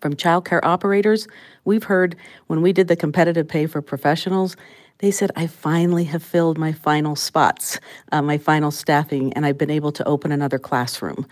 From 0.00 0.14
childcare 0.14 0.60
operators, 0.62 1.28
we've 1.64 1.84
heard 1.84 2.16
when 2.46 2.62
we 2.62 2.72
did 2.72 2.88
the 2.88 2.96
competitive 2.96 3.46
pay 3.46 3.66
for 3.66 3.82
professionals, 3.82 4.56
they 4.98 5.12
said, 5.12 5.30
I 5.36 5.46
finally 5.46 6.02
have 6.04 6.24
filled 6.24 6.58
my 6.58 6.72
final 6.72 7.14
spots, 7.14 7.78
uh, 8.10 8.20
my 8.20 8.36
final 8.36 8.72
staffing, 8.72 9.32
and 9.34 9.46
I've 9.46 9.58
been 9.58 9.70
able 9.70 9.92
to 9.92 10.04
open 10.08 10.32
another 10.32 10.58
classroom. 10.58 11.24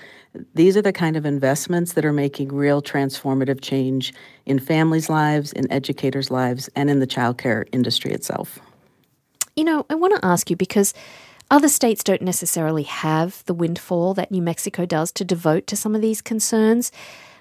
These 0.55 0.77
are 0.77 0.83
the 0.83 0.93
kind 0.93 1.17
of 1.17 1.27
investments 1.27 1.95
that 1.95 2.05
are 2.05 2.13
making 2.13 2.49
real 2.55 2.81
transformative 2.81 3.61
change 3.61 4.15
in 4.45 4.61
families' 4.61 5.11
lives, 5.11 5.53
in 5.53 5.71
educators' 5.73 6.31
lives, 6.31 6.69
and 6.77 6.89
in 6.89 7.01
the 7.01 7.09
childcare 7.09 7.67
industry 7.73 8.13
itself. 8.13 8.61
You 9.57 9.65
know, 9.65 9.87
I 9.89 9.95
want 9.95 10.15
to 10.15 10.25
ask 10.25 10.51
you 10.51 10.57
because 10.57 10.93
other 11.51 11.71
states 11.71 12.05
don't 12.05 12.21
necessarily 12.21 12.83
have 12.83 13.43
the 13.47 13.55
windfall 13.55 14.13
that 14.13 14.31
New 14.31 14.43
Mexico 14.43 14.85
does 14.85 15.11
to 15.13 15.25
devote 15.25 15.67
to 15.69 15.77
some 15.77 15.95
of 15.95 16.03
these 16.03 16.21
concerns. 16.21 16.93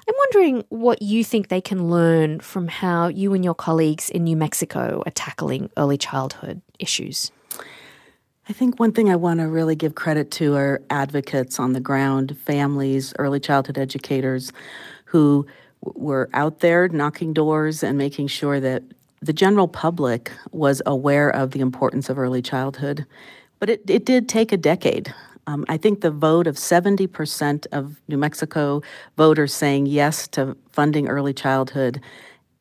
I'm 0.08 0.16
wondering 0.18 0.64
what 0.70 1.02
you 1.02 1.26
think 1.26 1.50
they 1.50 1.60
can 1.60 1.90
learn 1.90 2.40
from 2.40 2.70
how 2.70 3.10
you 3.10 3.34
and 3.34 3.44
your 3.44 3.54
colleagues 3.54 4.10
in 4.10 4.24
New 4.24 4.38
Mexico 4.38 5.04
are 5.06 5.12
tackling 5.12 5.70
early 5.76 5.98
childhood 5.98 6.62
issues. 6.80 7.34
I 8.48 8.54
think 8.54 8.80
one 8.80 8.94
thing 8.94 9.10
I 9.10 9.18
want 9.18 9.42
to 9.42 9.50
really 9.50 9.76
give 9.76 9.96
credit 9.96 10.32
to 10.32 10.56
are 10.56 10.82
advocates 10.90 11.60
on 11.60 11.74
the 11.74 11.82
ground, 11.82 12.38
families, 12.38 13.14
early 13.20 13.42
childhood 13.42 13.78
educators 13.78 14.54
who 15.04 15.46
were 15.82 16.30
out 16.34 16.62
there 16.62 16.88
knocking 16.88 17.34
doors 17.34 17.84
and 17.84 17.98
making 17.98 18.28
sure 18.28 18.62
that 18.62 18.84
the 19.26 19.34
general 19.34 19.68
public 19.68 20.32
was 20.52 20.82
aware 20.86 21.30
of 21.30 21.52
the 21.52 21.60
importance 21.60 22.10
of 22.10 22.20
early 22.20 22.42
childhood. 22.42 23.06
But 23.60 23.70
it, 23.70 23.90
it 23.90 24.06
did 24.06 24.30
take 24.30 24.52
a 24.52 24.58
decade. 24.58 25.14
Um, 25.48 25.66
I 25.68 25.78
think 25.78 26.02
the 26.02 26.12
vote 26.12 26.46
of 26.46 26.56
70% 26.56 27.66
of 27.72 28.00
New 28.08 28.18
Mexico 28.18 28.82
voters 29.18 29.54
saying 29.54 29.88
yes 29.88 30.28
to 30.30 30.56
funding 30.70 31.08
early 31.08 31.34
childhood 31.34 32.02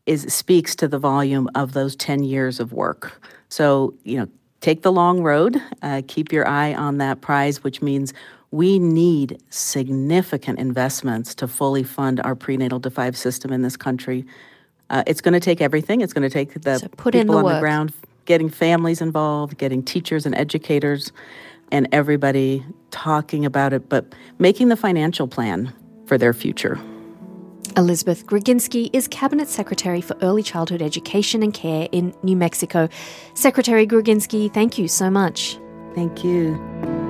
is 0.07 0.23
speaks 0.33 0.75
to 0.77 0.89
the 0.89 0.99
volume 0.99 1.49
of 1.55 1.73
those 1.73 1.97
10 1.97 2.25
years 2.25 2.61
of 2.61 2.73
work. 2.73 3.23
So, 3.49 3.95
you 4.05 4.19
know, 4.19 4.29
take 4.61 4.83
the 4.83 4.93
long 4.93 5.23
road, 5.23 5.61
uh, 5.83 6.03
keep 6.07 6.33
your 6.33 6.47
eye 6.49 6.75
on 6.75 6.99
that 6.99 7.21
prize, 7.21 7.63
which 7.63 7.83
means 7.83 8.13
we 8.51 8.79
need 8.79 9.43
significant 9.51 10.59
investments 10.59 11.35
to 11.35 11.49
fully 11.49 11.83
fund 11.83 12.21
our 12.21 12.35
prenatal 12.35 12.81
to 12.81 12.91
five 12.91 13.17
system 13.17 13.53
in 13.53 13.63
this 13.63 13.77
country. 13.77 14.25
Uh, 14.91 15.03
it's 15.07 15.21
going 15.21 15.35
to 15.35 15.41
take 15.41 15.61
everything. 15.61 16.01
It's 16.01 16.13
going 16.13 16.29
to 16.29 16.31
take 16.31 16.61
the 16.63 16.79
so 16.79 16.89
people 16.89 17.11
the 17.11 17.39
on 17.39 17.45
work. 17.45 17.55
the 17.55 17.61
ground, 17.61 17.93
getting 18.25 18.49
families 18.49 19.01
involved, 19.01 19.59
getting 19.59 19.83
teachers 19.83 20.27
and 20.27 20.35
educators 20.35 21.13
and 21.73 21.89
everybody 21.93 22.65
talking 22.91 23.45
about 23.45 23.73
it, 23.73 23.89
but 23.89 24.07
making 24.39 24.69
the 24.69 24.77
financial 24.77 25.27
plan 25.27 25.73
for 26.07 26.19
their 26.19 26.33
future. 26.33 26.79
Elizabeth 27.77 28.27
Groginsky 28.27 28.89
is 28.93 29.09
Cabinet 29.09 29.49
Secretary 29.49 30.01
for 30.01 30.17
Early 30.23 30.43
Childhood 30.43 30.81
Education 30.81 31.43
and 31.43 31.53
Care 31.53 31.89
in 31.91 32.15
New 32.23 32.37
Mexico. 32.37 32.89
Secretary 33.35 33.87
Groginsky, 33.87 34.53
thank 34.53 34.79
you 34.79 34.87
so 34.87 35.11
much. 35.11 35.59
Thank 35.95 36.23
you. 36.23 37.04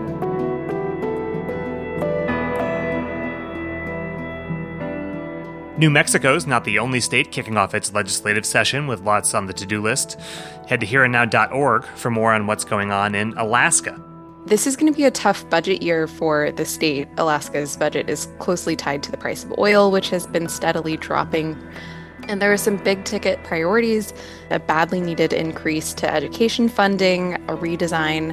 New 5.76 5.90
Mexico's 5.90 6.46
not 6.46 6.62
the 6.62 6.78
only 6.78 7.00
state 7.00 7.32
kicking 7.32 7.56
off 7.56 7.74
its 7.74 7.92
legislative 7.92 8.46
session 8.46 8.86
with 8.86 9.00
lots 9.00 9.34
on 9.34 9.46
the 9.46 9.52
to 9.52 9.66
do 9.66 9.82
list. 9.82 10.20
Head 10.68 10.78
to 10.80 10.86
hereandnow.org 10.86 11.84
for 11.84 12.12
more 12.12 12.32
on 12.32 12.46
what's 12.46 12.64
going 12.64 12.92
on 12.92 13.16
in 13.16 13.32
Alaska. 13.36 14.00
This 14.46 14.68
is 14.68 14.76
going 14.76 14.92
to 14.92 14.96
be 14.96 15.04
a 15.04 15.10
tough 15.10 15.48
budget 15.50 15.82
year 15.82 16.06
for 16.06 16.52
the 16.52 16.64
state. 16.64 17.08
Alaska's 17.16 17.76
budget 17.76 18.08
is 18.08 18.28
closely 18.38 18.76
tied 18.76 19.02
to 19.02 19.10
the 19.10 19.16
price 19.16 19.42
of 19.42 19.52
oil, 19.58 19.90
which 19.90 20.10
has 20.10 20.28
been 20.28 20.48
steadily 20.48 20.96
dropping. 20.96 21.58
And 22.28 22.40
there 22.40 22.52
are 22.52 22.56
some 22.56 22.76
big 22.76 23.04
ticket 23.04 23.42
priorities 23.42 24.14
a 24.50 24.60
badly 24.60 25.00
needed 25.00 25.32
increase 25.32 25.92
to 25.94 26.08
education 26.08 26.68
funding, 26.68 27.34
a 27.34 27.56
redesign 27.56 28.32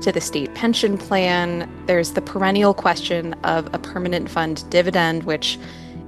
to 0.00 0.10
the 0.10 0.22
state 0.22 0.54
pension 0.54 0.96
plan. 0.96 1.70
There's 1.84 2.12
the 2.12 2.22
perennial 2.22 2.72
question 2.72 3.34
of 3.44 3.66
a 3.74 3.78
permanent 3.78 4.30
fund 4.30 4.68
dividend, 4.70 5.24
which 5.24 5.58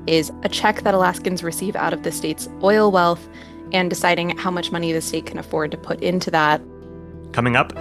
is 0.06 0.32
a 0.42 0.48
check 0.48 0.82
that 0.82 0.94
Alaskans 0.94 1.42
receive 1.42 1.76
out 1.76 1.92
of 1.92 2.02
the 2.02 2.12
state's 2.12 2.48
oil 2.62 2.90
wealth, 2.90 3.28
and 3.72 3.88
deciding 3.88 4.36
how 4.36 4.50
much 4.50 4.72
money 4.72 4.92
the 4.92 5.00
state 5.00 5.26
can 5.26 5.38
afford 5.38 5.70
to 5.70 5.76
put 5.76 6.00
into 6.02 6.30
that. 6.30 6.60
Coming 7.32 7.56
up, 7.56 7.72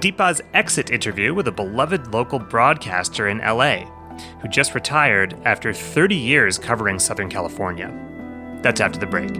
Deepa's 0.00 0.40
exit 0.54 0.90
interview 0.90 1.34
with 1.34 1.46
a 1.46 1.52
beloved 1.52 2.12
local 2.12 2.38
broadcaster 2.38 3.28
in 3.28 3.38
LA 3.38 3.84
who 4.40 4.48
just 4.48 4.74
retired 4.74 5.34
after 5.44 5.72
30 5.72 6.14
years 6.14 6.58
covering 6.58 6.98
Southern 6.98 7.28
California. 7.28 7.90
That's 8.62 8.80
after 8.80 8.98
the 8.98 9.06
break. 9.06 9.30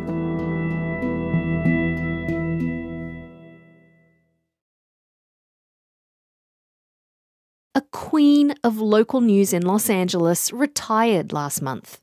A 7.75 7.83
queen 7.93 8.55
of 8.65 8.79
local 8.79 9.21
news 9.21 9.53
in 9.53 9.63
Los 9.63 9.89
Angeles 9.89 10.53
retired 10.53 11.33
last 11.33 11.63
month. 11.63 12.01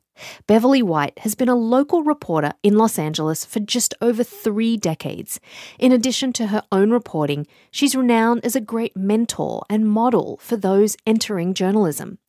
Beverly 0.47 0.81
White 0.81 1.19
has 1.19 1.35
been 1.35 1.49
a 1.49 1.55
local 1.55 2.03
reporter 2.03 2.53
in 2.63 2.77
Los 2.77 2.97
Angeles 2.97 3.45
for 3.45 3.59
just 3.59 3.93
over 4.01 4.23
three 4.23 4.77
decades. 4.77 5.39
In 5.79 5.91
addition 5.91 6.33
to 6.33 6.47
her 6.47 6.63
own 6.71 6.91
reporting, 6.91 7.47
she's 7.71 7.95
renowned 7.95 8.45
as 8.45 8.55
a 8.55 8.61
great 8.61 8.95
mentor 8.95 9.63
and 9.69 9.89
model 9.89 10.37
for 10.41 10.57
those 10.57 10.97
entering 11.05 11.53
journalism. 11.53 12.19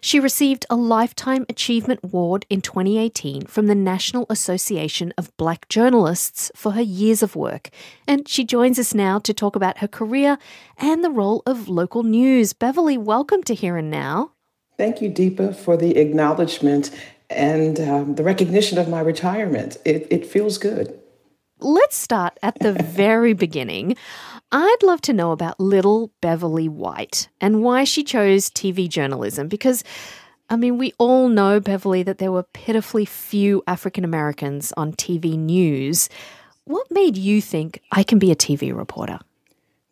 She 0.00 0.18
received 0.18 0.66
a 0.68 0.76
Lifetime 0.76 1.46
Achievement 1.48 2.00
Award 2.02 2.46
in 2.50 2.60
2018 2.60 3.46
from 3.46 3.66
the 3.66 3.74
National 3.74 4.26
Association 4.28 5.12
of 5.16 5.36
Black 5.36 5.68
Journalists 5.68 6.50
for 6.54 6.72
her 6.72 6.82
years 6.82 7.22
of 7.22 7.36
work. 7.36 7.70
And 8.06 8.28
she 8.28 8.44
joins 8.44 8.78
us 8.78 8.94
now 8.94 9.18
to 9.20 9.32
talk 9.32 9.56
about 9.56 9.78
her 9.78 9.88
career 9.88 10.38
and 10.76 11.04
the 11.04 11.10
role 11.10 11.42
of 11.46 11.68
local 11.68 12.02
news. 12.02 12.52
Beverly, 12.52 12.98
welcome 12.98 13.42
to 13.44 13.54
Here 13.54 13.76
and 13.76 13.90
Now. 13.90 14.32
Thank 14.76 15.00
you, 15.00 15.10
Deepa, 15.10 15.54
for 15.54 15.76
the 15.76 15.96
acknowledgement 15.96 16.90
and 17.36 17.80
um, 17.80 18.14
the 18.14 18.24
recognition 18.24 18.78
of 18.78 18.88
my 18.88 19.00
retirement. 19.00 19.76
It, 19.84 20.06
it 20.10 20.26
feels 20.26 20.58
good. 20.58 20.98
Let's 21.60 21.96
start 21.96 22.38
at 22.42 22.58
the 22.58 22.72
very 22.82 23.32
beginning. 23.32 23.96
I'd 24.50 24.82
love 24.82 25.00
to 25.02 25.12
know 25.12 25.32
about 25.32 25.60
little 25.60 26.12
Beverly 26.20 26.68
White 26.68 27.28
and 27.40 27.62
why 27.62 27.84
she 27.84 28.04
chose 28.04 28.50
TV 28.50 28.88
journalism 28.88 29.48
because. 29.48 29.84
I 30.50 30.56
mean, 30.56 30.76
we 30.76 30.92
all 30.98 31.30
know, 31.30 31.60
Beverly, 31.60 32.02
that 32.02 32.18
there 32.18 32.32
were 32.32 32.42
pitifully 32.42 33.06
few 33.06 33.62
African 33.66 34.04
Americans 34.04 34.70
on 34.76 34.92
TV 34.92 35.38
news. 35.38 36.10
What 36.64 36.86
made 36.90 37.16
you 37.16 37.40
think 37.40 37.80
I 37.90 38.02
can 38.02 38.18
be 38.18 38.30
a 38.30 38.36
TV 38.36 38.76
reporter? 38.76 39.18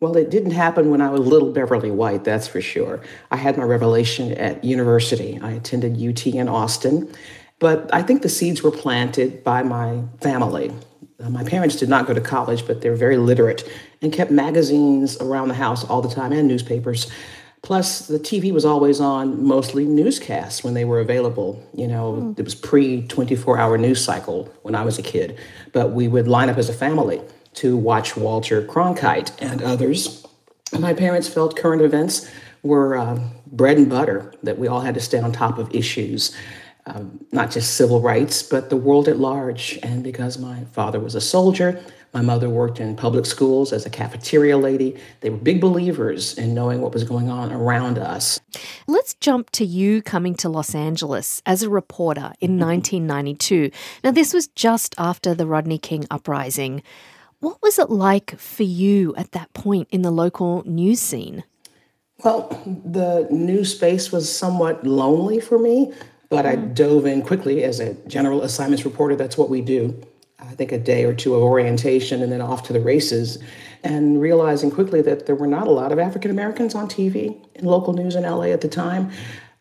Well, 0.01 0.17
it 0.17 0.31
didn't 0.31 0.51
happen 0.51 0.89
when 0.89 0.99
I 0.99 1.09
was 1.11 1.21
little 1.21 1.51
Beverly 1.51 1.91
White, 1.91 2.23
that's 2.23 2.47
for 2.47 2.59
sure. 2.59 3.01
I 3.29 3.37
had 3.37 3.55
my 3.55 3.63
revelation 3.63 4.31
at 4.31 4.63
university. 4.63 5.39
I 5.39 5.51
attended 5.51 6.01
UT 6.01 6.25
in 6.25 6.49
Austin, 6.49 7.13
but 7.59 7.87
I 7.93 8.01
think 8.01 8.23
the 8.23 8.29
seeds 8.29 8.63
were 8.63 8.71
planted 8.71 9.43
by 9.43 9.61
my 9.61 10.01
family. 10.19 10.73
Uh, 11.19 11.29
my 11.29 11.43
parents 11.43 11.75
did 11.75 11.87
not 11.87 12.07
go 12.07 12.15
to 12.15 12.21
college, 12.21 12.65
but 12.65 12.81
they're 12.81 12.95
very 12.95 13.17
literate 13.17 13.71
and 14.01 14.11
kept 14.11 14.31
magazines 14.31 15.17
around 15.17 15.49
the 15.49 15.53
house 15.53 15.83
all 15.83 16.01
the 16.01 16.09
time 16.09 16.31
and 16.31 16.47
newspapers. 16.47 17.07
Plus, 17.61 18.07
the 18.07 18.17
TV 18.17 18.51
was 18.51 18.65
always 18.65 18.99
on, 18.99 19.45
mostly 19.45 19.85
newscasts 19.85 20.63
when 20.63 20.73
they 20.73 20.83
were 20.83 20.99
available. 20.99 21.63
You 21.75 21.87
know, 21.87 22.13
mm. 22.13 22.39
it 22.39 22.43
was 22.43 22.55
pre 22.55 23.05
24 23.05 23.59
hour 23.59 23.77
news 23.77 24.03
cycle 24.03 24.49
when 24.63 24.73
I 24.73 24.83
was 24.83 24.97
a 24.97 25.03
kid, 25.03 25.37
but 25.73 25.91
we 25.91 26.07
would 26.07 26.27
line 26.27 26.49
up 26.49 26.57
as 26.57 26.69
a 26.69 26.73
family 26.73 27.21
to 27.55 27.75
watch 27.77 28.15
Walter 28.15 28.65
Cronkite 28.65 29.31
and 29.39 29.61
others. 29.61 30.25
My 30.77 30.93
parents 30.93 31.27
felt 31.27 31.57
current 31.57 31.81
events 31.81 32.29
were 32.63 32.97
uh, 32.97 33.19
bread 33.47 33.77
and 33.77 33.89
butter, 33.89 34.33
that 34.43 34.57
we 34.57 34.67
all 34.67 34.81
had 34.81 34.93
to 34.93 35.01
stay 35.01 35.19
on 35.19 35.31
top 35.31 35.57
of 35.57 35.73
issues 35.73 36.35
um, 36.85 37.23
not 37.31 37.51
just 37.51 37.75
civil 37.75 38.01
rights, 38.01 38.41
but 38.41 38.69
the 38.69 38.77
world 38.77 39.07
at 39.07 39.17
large. 39.17 39.79
And 39.83 40.03
because 40.03 40.37
my 40.37 40.63
father 40.65 40.99
was 40.99 41.15
a 41.15 41.21
soldier, 41.21 41.81
my 42.13 42.21
mother 42.21 42.49
worked 42.49 42.79
in 42.79 42.95
public 42.95 43.25
schools 43.25 43.71
as 43.71 43.85
a 43.85 43.89
cafeteria 43.89 44.57
lady. 44.57 44.97
They 45.21 45.29
were 45.29 45.37
big 45.37 45.61
believers 45.61 46.37
in 46.37 46.53
knowing 46.53 46.81
what 46.81 46.93
was 46.93 47.03
going 47.03 47.29
on 47.29 47.53
around 47.53 47.97
us. 47.97 48.39
Let's 48.87 49.13
jump 49.13 49.49
to 49.51 49.65
you 49.65 50.01
coming 50.01 50.35
to 50.35 50.49
Los 50.49 50.75
Angeles 50.75 51.41
as 51.45 51.63
a 51.63 51.69
reporter 51.69 52.33
in 52.41 52.59
1992. 52.59 53.55
Mm-hmm. 53.55 53.99
Now, 54.03 54.11
this 54.11 54.33
was 54.33 54.47
just 54.47 54.93
after 54.97 55.33
the 55.33 55.45
Rodney 55.45 55.77
King 55.77 56.05
uprising. 56.11 56.83
What 57.41 57.59
was 57.63 57.79
it 57.79 57.89
like 57.89 58.37
for 58.39 58.61
you 58.61 59.15
at 59.15 59.31
that 59.31 59.51
point 59.53 59.87
in 59.89 60.03
the 60.03 60.11
local 60.11 60.61
news 60.67 60.99
scene? 60.99 61.43
Well, 62.23 62.49
the 62.85 63.27
news 63.31 63.73
space 63.73 64.11
was 64.11 64.33
somewhat 64.33 64.85
lonely 64.85 65.39
for 65.39 65.57
me, 65.57 65.91
but 66.29 66.45
I 66.45 66.55
mm. 66.55 66.75
dove 66.75 67.07
in 67.07 67.23
quickly 67.23 67.63
as 67.63 67.79
a 67.79 67.95
general 68.07 68.43
assignments 68.43 68.85
reporter. 68.85 69.15
That's 69.15 69.39
what 69.39 69.49
we 69.49 69.61
do. 69.61 69.99
I 70.39 70.53
think 70.53 70.71
a 70.71 70.77
day 70.77 71.03
or 71.03 71.15
two 71.15 71.33
of 71.33 71.41
orientation 71.41 72.21
and 72.21 72.31
then 72.31 72.41
off 72.41 72.61
to 72.67 72.73
the 72.73 72.79
races, 72.79 73.39
and 73.83 74.21
realizing 74.21 74.69
quickly 74.69 75.01
that 75.01 75.25
there 75.25 75.35
were 75.35 75.47
not 75.47 75.67
a 75.67 75.71
lot 75.71 75.91
of 75.91 75.97
African 75.97 76.29
Americans 76.29 76.75
on 76.75 76.87
TV 76.87 77.43
in 77.55 77.65
local 77.65 77.93
news 77.93 78.15
in 78.15 78.21
LA 78.21 78.45
at 78.53 78.61
the 78.61 78.69
time. 78.69 79.09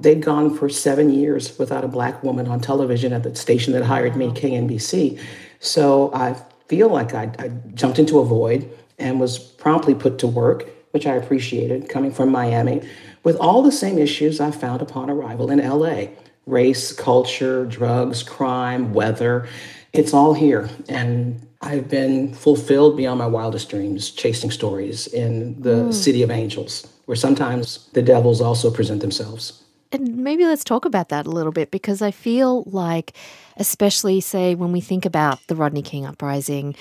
They'd 0.01 0.23
gone 0.23 0.55
for 0.55 0.69
seven 0.69 1.09
years 1.09 1.59
without 1.59 1.83
a 1.83 1.89
black 1.89 2.23
woman 2.23 2.47
on 2.47 2.61
television 2.61 3.15
at 3.15 3.23
the 3.23 3.35
station 3.35 3.73
that 3.73 3.85
hired 3.85 4.17
me, 4.17 4.29
KNBC. 4.29 5.19
So 5.61 6.13
I 6.13 6.37
feel 6.71 6.89
like 6.89 7.15
I, 7.15 7.33
I 7.41 7.49
jumped 7.75 7.99
into 7.99 8.21
a 8.21 8.25
void 8.25 8.71
and 8.97 9.19
was 9.19 9.41
promptly 9.41 9.93
put 9.93 10.21
to 10.21 10.29
work, 10.29 10.71
which 10.93 11.05
I 11.05 11.17
appreciated 11.17 11.89
coming 11.89 12.13
from 12.13 12.31
Miami, 12.31 12.89
with 13.25 13.37
all 13.39 13.61
the 13.63 13.73
same 13.73 13.99
issues 13.99 14.41
I 14.41 14.53
found 14.53 14.81
upon 14.81 15.11
arrival 15.11 15.51
in 15.51 15.59
LA 15.59 16.07
race, 16.47 16.93
culture, 16.93 17.67
drugs, 17.67 18.23
crime, 18.23 18.95
weather. 18.95 19.49
It's 19.93 20.15
all 20.15 20.33
here. 20.33 20.71
And 20.89 21.47
I've 21.61 21.89
been 21.89 22.35
fulfilled 22.35 22.97
beyond 22.97 23.19
my 23.19 23.27
wildest 23.27 23.69
dreams, 23.69 24.11
chasing 24.11 24.51
stories 24.53 25.09
in 25.09 25.61
the 25.61 25.85
hmm. 25.85 25.93
city 25.93 26.23
of 26.23 26.31
angels, 26.31 26.87
where 27.07 27.17
sometimes 27.17 27.89
the 27.95 28.03
devils 28.03 28.41
also 28.41 28.71
present 28.71 29.01
themselves. 29.01 29.63
And 29.93 30.19
maybe 30.19 30.45
let's 30.45 30.65
talk 30.65 30.85
about 30.85 31.09
that 31.09 31.27
a 31.27 31.31
little 31.31 31.53
bit 31.53 31.71
because 31.71 32.01
I 32.01 32.11
feel 32.11 32.63
like, 32.67 33.13
especially, 33.57 34.21
say, 34.21 34.55
when 34.55 34.73
we 34.73 34.81
think 34.81 35.05
about 35.05 35.45
the 35.49 35.57
Rodney 35.57 35.83
King 35.83 36.07
uprising, 36.07 36.77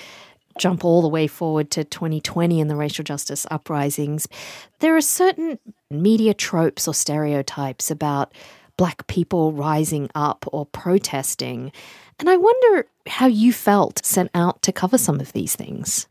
jump 0.58 0.84
all 0.84 1.02
the 1.02 1.08
way 1.08 1.26
forward 1.26 1.70
to 1.72 1.84
2020 1.84 2.60
and 2.60 2.70
the 2.70 2.76
racial 2.76 3.02
justice 3.02 3.46
uprisings, 3.50 4.28
there 4.78 4.96
are 4.96 5.00
certain 5.00 5.58
media 5.90 6.34
tropes 6.34 6.86
or 6.86 6.94
stereotypes 6.94 7.90
about 7.90 8.32
black 8.76 9.06
people 9.08 9.52
rising 9.52 10.08
up 10.14 10.44
or 10.52 10.66
protesting. 10.66 11.72
And 12.18 12.30
I 12.30 12.36
wonder 12.36 12.86
how 13.06 13.26
you 13.26 13.52
felt 13.52 14.04
sent 14.04 14.30
out 14.34 14.62
to 14.62 14.72
cover 14.72 14.98
some 14.98 15.20
of 15.20 15.32
these 15.32 15.56
things. 15.56 16.06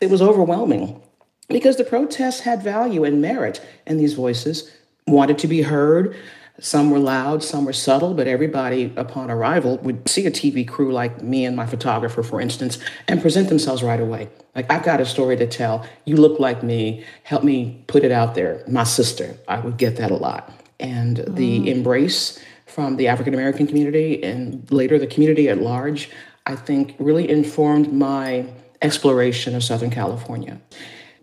It 0.00 0.10
was 0.10 0.20
overwhelming 0.20 1.00
because 1.48 1.76
the 1.76 1.84
protests 1.84 2.40
had 2.40 2.62
value 2.62 3.04
and 3.04 3.22
merit, 3.22 3.64
and 3.86 4.00
these 4.00 4.14
voices 4.14 4.70
wanted 5.06 5.38
to 5.38 5.46
be 5.46 5.62
heard. 5.62 6.16
Some 6.58 6.90
were 6.90 6.98
loud, 6.98 7.44
some 7.44 7.66
were 7.66 7.72
subtle, 7.74 8.14
but 8.14 8.26
everybody 8.26 8.92
upon 8.96 9.30
arrival 9.30 9.76
would 9.78 10.08
see 10.08 10.24
a 10.24 10.30
TV 10.30 10.66
crew 10.66 10.90
like 10.90 11.22
me 11.22 11.44
and 11.44 11.54
my 11.54 11.66
photographer, 11.66 12.22
for 12.22 12.40
instance, 12.40 12.78
and 13.08 13.20
present 13.20 13.50
themselves 13.50 13.82
right 13.82 14.00
away. 14.00 14.28
Like, 14.54 14.72
I've 14.72 14.82
got 14.82 15.00
a 15.00 15.06
story 15.06 15.36
to 15.36 15.46
tell. 15.46 15.86
You 16.06 16.16
look 16.16 16.40
like 16.40 16.62
me. 16.62 17.04
Help 17.24 17.44
me 17.44 17.84
put 17.88 18.04
it 18.04 18.10
out 18.10 18.34
there. 18.34 18.64
My 18.66 18.84
sister. 18.84 19.36
I 19.46 19.60
would 19.60 19.76
get 19.76 19.96
that 19.96 20.10
a 20.10 20.16
lot. 20.16 20.50
And 20.80 21.18
the 21.18 21.60
mm. 21.60 21.66
embrace 21.66 22.42
from 22.64 22.96
the 22.96 23.08
African 23.08 23.34
American 23.34 23.66
community 23.66 24.22
and 24.22 24.70
later 24.72 24.98
the 24.98 25.06
community 25.06 25.50
at 25.50 25.58
large, 25.58 26.10
I 26.46 26.56
think 26.56 26.94
really 26.98 27.28
informed 27.28 27.92
my 27.92 28.46
exploration 28.80 29.54
of 29.54 29.62
Southern 29.62 29.90
California. 29.90 30.58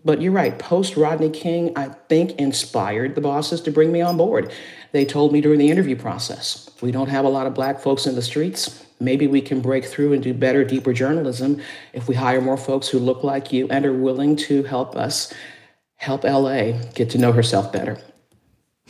But 0.04 0.20
you're 0.20 0.32
right, 0.32 0.58
post 0.58 0.96
Rodney 0.96 1.30
King, 1.30 1.72
I 1.76 1.88
think 2.08 2.32
inspired 2.32 3.14
the 3.14 3.22
bosses 3.22 3.62
to 3.62 3.70
bring 3.70 3.90
me 3.90 4.02
on 4.02 4.18
board. 4.18 4.52
They 4.92 5.04
told 5.06 5.32
me 5.32 5.40
during 5.40 5.58
the 5.58 5.70
interview 5.70 5.96
process, 5.96 6.68
we 6.82 6.92
don't 6.92 7.08
have 7.08 7.24
a 7.24 7.28
lot 7.30 7.46
of 7.46 7.54
black 7.54 7.80
folks 7.80 8.06
in 8.06 8.14
the 8.14 8.22
streets. 8.22 8.84
Maybe 9.00 9.26
we 9.26 9.40
can 9.40 9.60
break 9.60 9.84
through 9.86 10.12
and 10.12 10.22
do 10.22 10.34
better, 10.34 10.62
deeper 10.62 10.92
journalism 10.92 11.60
if 11.94 12.06
we 12.06 12.14
hire 12.14 12.40
more 12.40 12.58
folks 12.58 12.88
who 12.88 12.98
look 12.98 13.24
like 13.24 13.52
you 13.52 13.66
and 13.70 13.86
are 13.86 13.92
willing 13.94 14.36
to 14.36 14.62
help 14.64 14.94
us 14.94 15.32
help 15.96 16.24
LA 16.24 16.72
get 16.94 17.10
to 17.10 17.18
know 17.18 17.32
herself 17.32 17.72
better. 17.72 17.98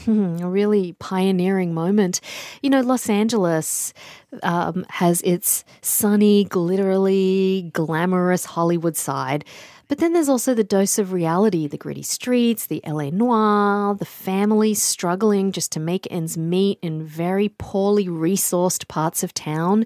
Hmm, 0.05 0.39
a 0.43 0.49
really 0.49 0.95
pioneering 0.95 1.73
moment. 1.73 2.21
You 2.63 2.71
know, 2.71 2.81
Los 2.81 3.09
Angeles 3.09 3.95
um, 4.43 4.85
has 4.91 5.23
its 5.23 5.65
sunny, 5.83 6.45
glittery, 6.45 7.71
glamorous 7.73 8.45
Hollywood 8.45 8.97
side. 8.97 9.45
But 9.89 9.99
then 9.99 10.13
there's 10.13 10.29
also 10.29 10.55
the 10.55 10.65
dose 10.65 10.99
of 10.99 11.13
reality 11.13 11.67
the 11.67 11.77
gritty 11.77 12.03
streets, 12.03 12.67
the 12.67 12.81
LA 12.87 13.11
noir, 13.11 13.95
the 13.95 14.05
families 14.05 14.83
struggling 14.83 15.53
just 15.53 15.73
to 15.73 15.81
make 15.81 16.09
ends 16.11 16.39
meet 16.39 16.79
in 16.83 17.05
very 17.05 17.51
poorly 17.51 18.07
resourced 18.07 18.89
parts 18.89 19.23
of 19.23 19.35
town. 19.35 19.85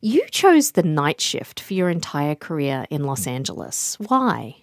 You 0.00 0.26
chose 0.30 0.72
the 0.72 0.82
night 0.82 1.20
shift 1.20 1.60
for 1.60 1.74
your 1.74 1.88
entire 1.88 2.34
career 2.34 2.86
in 2.90 3.04
Los 3.04 3.26
Angeles. 3.26 3.96
Why? 4.06 4.56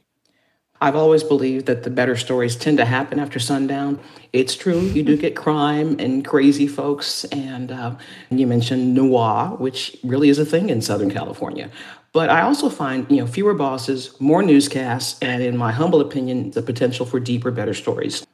I've 0.82 0.96
always 0.96 1.24
believed 1.24 1.68
that 1.68 1.84
the 1.84 1.90
better 1.90 2.18
stories 2.18 2.56
tend 2.56 2.78
to 2.78 2.86
happen 2.86 3.18
after 3.18 3.40
sundown. 3.40 4.00
It's 4.34 4.56
true, 4.56 4.82
you 4.82 5.04
do 5.04 5.16
get 5.16 5.36
crime 5.36 5.96
and 6.00 6.26
crazy 6.26 6.68
folks, 6.68 7.24
and 7.26 7.72
uh, 7.72 7.96
you 8.30 8.46
mentioned 8.46 8.94
noir, 8.94 9.56
which 9.58 9.98
really 10.04 10.28
is 10.28 10.38
a 10.38 10.46
thing 10.46 10.70
in 10.70 10.82
Southern 10.82 11.10
California. 11.10 11.72
But 12.16 12.30
I 12.30 12.44
also 12.44 12.70
find, 12.70 13.06
you 13.12 13.18
know, 13.18 13.28
fewer 13.28 13.54
bosses, 13.54 14.16
more 14.22 14.42
newscasts, 14.42 15.20
and 15.22 15.44
in 15.44 15.58
my 15.58 15.74
humble 15.74 16.00
opinion, 16.00 16.52
the 16.52 16.62
potential 16.62 17.06
for 17.06 17.20
deeper, 17.20 17.52
better 17.52 17.74
stories. 17.74 18.26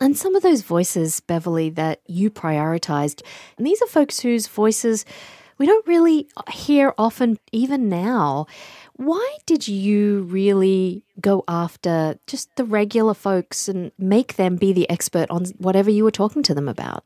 And 0.00 0.16
some 0.16 0.34
of 0.34 0.42
those 0.42 0.62
voices, 0.62 1.20
Beverly, 1.20 1.70
that 1.70 2.00
you 2.08 2.32
prioritized, 2.32 3.22
and 3.56 3.64
these 3.64 3.80
are 3.80 3.86
folks 3.86 4.18
whose 4.18 4.48
voices 4.48 5.04
we 5.56 5.66
don't 5.66 5.86
really 5.86 6.26
hear 6.50 6.92
often, 6.98 7.38
even 7.52 7.88
now. 7.88 8.46
Why 8.96 9.36
did 9.46 9.68
you 9.68 10.22
really 10.22 11.04
go 11.20 11.44
after 11.46 12.18
just 12.26 12.56
the 12.56 12.64
regular 12.64 13.14
folks 13.14 13.68
and 13.68 13.92
make 14.00 14.34
them 14.34 14.56
be 14.56 14.72
the 14.72 14.90
expert 14.90 15.30
on 15.30 15.44
whatever 15.58 15.90
you 15.90 16.02
were 16.02 16.10
talking 16.10 16.42
to 16.42 16.54
them 16.54 16.68
about? 16.68 17.04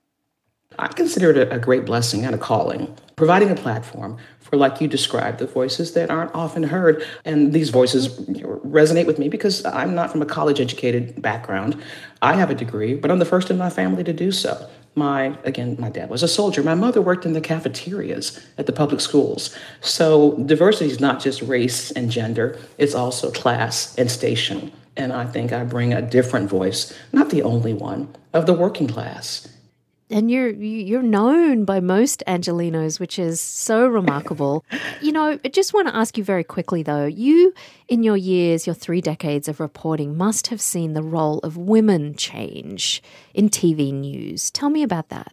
I 0.79 0.89
consider 0.89 1.31
it 1.31 1.53
a, 1.53 1.59
great 1.59 1.85
blessing 1.85 2.25
and 2.25 2.35
a 2.35 2.39
calling, 2.39 2.97
providing 3.17 3.51
a 3.51 3.55
platform 3.55 4.19
for, 4.41 4.57
like 4.57 4.81
you 4.81 4.89
described, 4.89 5.39
the 5.39 5.47
voices 5.47 5.93
that 5.95 6.11
aren't 6.11 6.35
often 6.35 6.63
heard. 6.63 7.05
And 7.25 7.53
these 7.53 7.71
voices 7.71 8.09
resonate 8.19 9.07
with 9.07 9.19
me 9.19 9.29
because 9.29 9.65
I'm 9.65 9.95
not 9.95 10.11
from 10.11 10.23
a 10.23 10.27
college 10.27 10.61
educated 10.61 11.21
background. 11.21 11.81
I 12.21 12.35
have 12.35 12.51
a 12.51 12.55
degree, 12.55 12.95
but 12.95 13.11
I'm 13.11 13.19
the 13.19 13.25
first 13.25 13.51
in 13.51 13.59
my 13.59 13.71
family 13.71 14.05
to 14.05 14.13
do 14.13 14.33
so. 14.33 14.69
My, 14.95 15.39
again, 15.45 15.77
my 15.79 15.89
dad 15.89 16.11
was 16.11 16.23
a 16.23 16.29
soldier. 16.29 16.63
My 16.63 16.75
mother 16.75 17.01
worked 17.01 17.25
in 17.25 17.33
the 17.33 17.41
cafeterias 17.41 18.45
at 18.59 18.67
the 18.67 18.73
public 18.73 19.01
schools. 19.01 19.57
So 19.81 20.37
diversity 20.45 20.91
is 20.91 21.01
not 21.01 21.21
just 21.21 21.41
race 21.43 21.91
and 21.93 22.11
gender, 22.11 22.59
it's 22.77 22.95
also 22.95 23.31
class 23.31 23.97
and 23.97 24.11
station. 24.11 24.71
And 24.97 25.13
I 25.13 25.25
think 25.25 25.53
I 25.53 25.65
bring 25.65 25.95
a 25.95 26.03
different 26.03 26.51
voice, 26.51 26.93
not 27.13 27.31
the 27.31 27.43
only 27.43 27.73
one, 27.73 28.15
of 28.35 28.45
the 28.47 28.53
working 28.53 28.89
class 28.89 29.49
and 30.13 30.31
you're 30.31 30.51
you're 30.51 31.03
known 31.03 31.65
by 31.65 31.81
most 31.81 32.23
Angelenos, 32.27 33.01
which 33.01 33.19
is 33.19 33.41
so 33.41 33.87
remarkable. 33.87 34.65
you 35.01 35.13
know, 35.13 35.39
I 35.45 35.49
just 35.49 35.73
want 35.73 35.89
to 35.89 35.97
ask 35.97 36.19
you 36.19 36.25
very 36.25 36.45
quickly 36.45 36.83
though. 36.83 37.07
You, 37.07 37.55
in 37.89 38.03
your 38.03 38.17
years, 38.17 38.67
your 38.67 38.75
three 38.75 39.01
decades 39.01 39.49
of 39.49 39.59
reporting, 39.59 40.17
must 40.17 40.49
have 40.49 40.61
seen 40.61 40.93
the 40.93 41.03
role 41.03 41.39
of 41.39 41.57
women 41.57 42.15
change 42.15 43.03
in 43.35 43.49
TV 43.49 43.93
news. 43.93 44.51
Tell 44.51 44.71
me 44.71 44.83
about 44.83 45.09
that. 45.09 45.33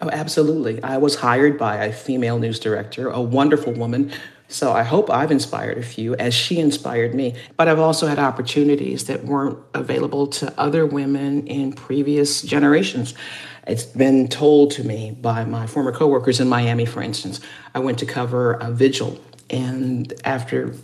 Oh, 0.00 0.10
absolutely. 0.10 0.82
I 0.82 0.98
was 0.98 1.16
hired 1.16 1.56
by 1.56 1.76
a 1.76 1.92
female 1.92 2.38
news 2.38 2.60
director, 2.60 3.08
a 3.08 3.20
wonderful 3.20 3.72
woman. 3.72 4.12
So 4.48 4.72
I 4.72 4.82
hope 4.82 5.08
I've 5.08 5.30
inspired 5.30 5.78
a 5.78 5.82
few 5.82 6.14
as 6.16 6.34
she 6.34 6.58
inspired 6.58 7.14
me. 7.14 7.34
But 7.56 7.68
I've 7.68 7.78
also 7.78 8.06
had 8.06 8.18
opportunities 8.18 9.06
that 9.06 9.24
weren't 9.24 9.58
available 9.72 10.26
to 10.28 10.52
other 10.60 10.84
women 10.84 11.46
in 11.46 11.72
previous 11.72 12.42
generations. 12.42 13.14
It's 13.66 13.84
been 13.84 14.28
told 14.28 14.72
to 14.72 14.84
me 14.84 15.12
by 15.12 15.44
my 15.44 15.66
former 15.66 15.92
coworkers 15.92 16.40
in 16.40 16.48
Miami, 16.48 16.84
for 16.84 17.02
instance. 17.02 17.40
I 17.74 17.78
went 17.78 17.98
to 18.00 18.06
cover 18.06 18.54
a 18.54 18.70
vigil, 18.70 19.18
and 19.48 20.12
after 20.24 20.74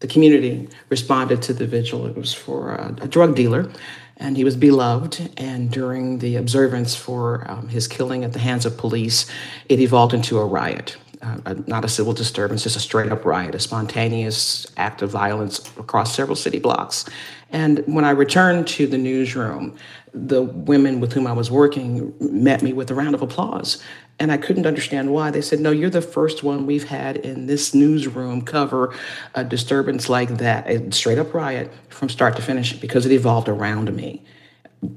the 0.00 0.06
community 0.06 0.68
responded 0.90 1.40
to 1.42 1.54
the 1.54 1.66
vigil, 1.66 2.06
it 2.06 2.16
was 2.16 2.34
for 2.34 2.72
a, 2.72 2.94
a 3.00 3.08
drug 3.08 3.34
dealer, 3.34 3.70
and 4.18 4.36
he 4.36 4.44
was 4.44 4.56
beloved. 4.56 5.30
And 5.38 5.70
during 5.70 6.18
the 6.18 6.36
observance 6.36 6.94
for 6.94 7.50
um, 7.50 7.68
his 7.68 7.88
killing 7.88 8.22
at 8.24 8.34
the 8.34 8.38
hands 8.38 8.66
of 8.66 8.76
police, 8.76 9.26
it 9.68 9.80
evolved 9.80 10.12
into 10.12 10.38
a 10.38 10.44
riot. 10.44 10.96
Uh, 11.22 11.54
not 11.66 11.82
a 11.82 11.88
civil 11.88 12.12
disturbance, 12.12 12.62
just 12.62 12.76
a 12.76 12.80
straight 12.80 13.10
up 13.10 13.24
riot, 13.24 13.54
a 13.54 13.58
spontaneous 13.58 14.66
act 14.76 15.00
of 15.00 15.10
violence 15.10 15.58
across 15.78 16.14
several 16.14 16.36
city 16.36 16.58
blocks. 16.58 17.06
And 17.50 17.82
when 17.86 18.04
I 18.04 18.10
returned 18.10 18.66
to 18.68 18.86
the 18.86 18.98
newsroom, 18.98 19.76
the 20.16 20.42
women 20.42 21.00
with 21.00 21.12
whom 21.12 21.26
I 21.26 21.32
was 21.32 21.50
working 21.50 22.14
met 22.18 22.62
me 22.62 22.72
with 22.72 22.90
a 22.90 22.94
round 22.94 23.14
of 23.14 23.22
applause. 23.22 23.82
And 24.18 24.32
I 24.32 24.38
couldn't 24.38 24.66
understand 24.66 25.12
why. 25.12 25.30
They 25.30 25.42
said, 25.42 25.60
No, 25.60 25.70
you're 25.70 25.90
the 25.90 26.00
first 26.00 26.42
one 26.42 26.64
we've 26.64 26.88
had 26.88 27.18
in 27.18 27.46
this 27.46 27.74
newsroom 27.74 28.42
cover 28.42 28.94
a 29.34 29.44
disturbance 29.44 30.08
like 30.08 30.38
that, 30.38 30.68
a 30.68 30.90
straight 30.92 31.18
up 31.18 31.34
riot 31.34 31.70
from 31.90 32.08
start 32.08 32.34
to 32.36 32.42
finish, 32.42 32.72
because 32.72 33.04
it 33.04 33.12
evolved 33.12 33.48
around 33.48 33.94
me. 33.94 34.22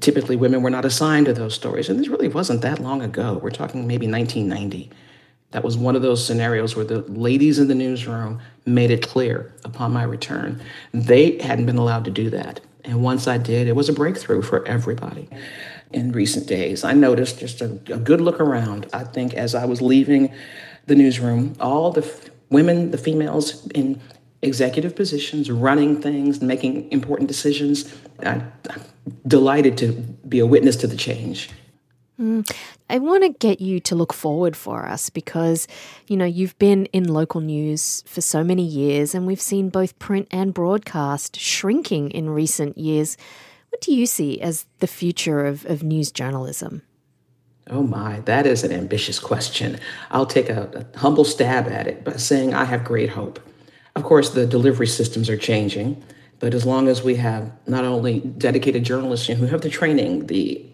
Typically, 0.00 0.36
women 0.36 0.62
were 0.62 0.70
not 0.70 0.84
assigned 0.84 1.26
to 1.26 1.34
those 1.34 1.54
stories. 1.54 1.88
And 1.88 2.00
this 2.00 2.08
really 2.08 2.28
wasn't 2.28 2.62
that 2.62 2.78
long 2.78 3.02
ago. 3.02 3.38
We're 3.42 3.50
talking 3.50 3.86
maybe 3.86 4.06
1990. 4.08 4.90
That 5.50 5.64
was 5.64 5.76
one 5.76 5.96
of 5.96 6.02
those 6.02 6.24
scenarios 6.24 6.76
where 6.76 6.84
the 6.84 7.02
ladies 7.02 7.58
in 7.58 7.68
the 7.68 7.74
newsroom 7.74 8.40
made 8.64 8.90
it 8.90 9.06
clear 9.06 9.52
upon 9.64 9.92
my 9.92 10.04
return. 10.04 10.62
They 10.94 11.38
hadn't 11.38 11.66
been 11.66 11.78
allowed 11.78 12.04
to 12.04 12.10
do 12.10 12.30
that. 12.30 12.60
And 12.84 13.02
once 13.02 13.26
I 13.26 13.38
did, 13.38 13.68
it 13.68 13.76
was 13.76 13.88
a 13.88 13.92
breakthrough 13.92 14.42
for 14.42 14.66
everybody. 14.66 15.28
In 15.92 16.12
recent 16.12 16.46
days, 16.46 16.84
I 16.84 16.92
noticed 16.92 17.38
just 17.38 17.60
a, 17.60 17.66
a 17.88 17.98
good 17.98 18.20
look 18.20 18.40
around. 18.40 18.86
I 18.92 19.04
think 19.04 19.34
as 19.34 19.54
I 19.54 19.64
was 19.64 19.82
leaving 19.82 20.32
the 20.86 20.94
newsroom, 20.94 21.56
all 21.60 21.90
the 21.90 22.02
f- 22.04 22.30
women, 22.48 22.90
the 22.90 22.98
females 22.98 23.66
in 23.68 24.00
executive 24.42 24.96
positions, 24.96 25.50
running 25.50 26.00
things, 26.00 26.40
making 26.40 26.90
important 26.90 27.28
decisions, 27.28 27.92
I, 28.20 28.42
I'm 28.70 28.82
delighted 29.26 29.76
to 29.78 29.92
be 29.92 30.38
a 30.38 30.46
witness 30.46 30.76
to 30.76 30.86
the 30.86 30.96
change. 30.96 31.50
Mm. 32.20 32.48
I 32.90 32.98
want 32.98 33.22
to 33.22 33.30
get 33.30 33.60
you 33.60 33.80
to 33.80 33.94
look 33.94 34.12
forward 34.12 34.54
for 34.54 34.86
us 34.86 35.08
because, 35.08 35.66
you 36.06 36.16
know, 36.16 36.26
you've 36.26 36.58
been 36.58 36.84
in 36.86 37.08
local 37.08 37.40
news 37.40 38.04
for 38.06 38.20
so 38.20 38.44
many 38.44 38.64
years 38.64 39.14
and 39.14 39.26
we've 39.26 39.40
seen 39.40 39.70
both 39.70 39.98
print 39.98 40.28
and 40.30 40.52
broadcast 40.52 41.38
shrinking 41.38 42.10
in 42.10 42.28
recent 42.28 42.76
years. 42.76 43.16
What 43.70 43.80
do 43.80 43.94
you 43.94 44.04
see 44.04 44.40
as 44.40 44.66
the 44.80 44.86
future 44.86 45.46
of, 45.46 45.64
of 45.64 45.82
news 45.82 46.12
journalism? 46.12 46.82
Oh 47.70 47.84
my, 47.84 48.20
that 48.20 48.46
is 48.46 48.64
an 48.64 48.72
ambitious 48.72 49.18
question. 49.18 49.78
I'll 50.10 50.26
take 50.26 50.50
a, 50.50 50.86
a 50.94 50.98
humble 50.98 51.24
stab 51.24 51.68
at 51.68 51.86
it 51.86 52.04
by 52.04 52.16
saying 52.16 52.52
I 52.52 52.64
have 52.64 52.84
great 52.84 53.10
hope. 53.10 53.40
Of 53.96 54.02
course, 54.02 54.30
the 54.30 54.46
delivery 54.46 54.88
systems 54.88 55.30
are 55.30 55.36
changing, 55.36 56.02
but 56.40 56.52
as 56.52 56.66
long 56.66 56.88
as 56.88 57.02
we 57.02 57.14
have 57.16 57.52
not 57.66 57.84
only 57.84 58.20
dedicated 58.20 58.82
journalists 58.82 59.26
who 59.28 59.46
have 59.46 59.60
the 59.60 59.70
training, 59.70 60.26
the 60.26 60.69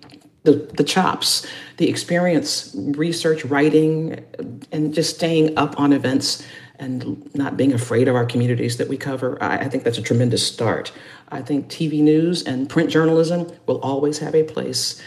the, 0.46 0.52
the 0.74 0.84
chops, 0.84 1.46
the 1.76 1.88
experience, 1.88 2.74
research, 2.74 3.44
writing, 3.44 4.24
and 4.72 4.94
just 4.94 5.16
staying 5.16 5.56
up 5.58 5.78
on 5.78 5.92
events 5.92 6.42
and 6.78 7.34
not 7.34 7.56
being 7.56 7.72
afraid 7.72 8.08
of 8.08 8.14
our 8.14 8.24
communities 8.24 8.78
that 8.78 8.88
we 8.88 8.96
cover, 8.96 9.42
I, 9.42 9.58
I 9.58 9.68
think 9.68 9.84
that's 9.84 9.98
a 9.98 10.02
tremendous 10.02 10.46
start. 10.46 10.92
I 11.28 11.42
think 11.42 11.68
TV 11.68 12.00
news 12.00 12.42
and 12.42 12.68
print 12.68 12.90
journalism 12.90 13.50
will 13.66 13.80
always 13.80 14.18
have 14.18 14.34
a 14.34 14.44
place, 14.44 15.02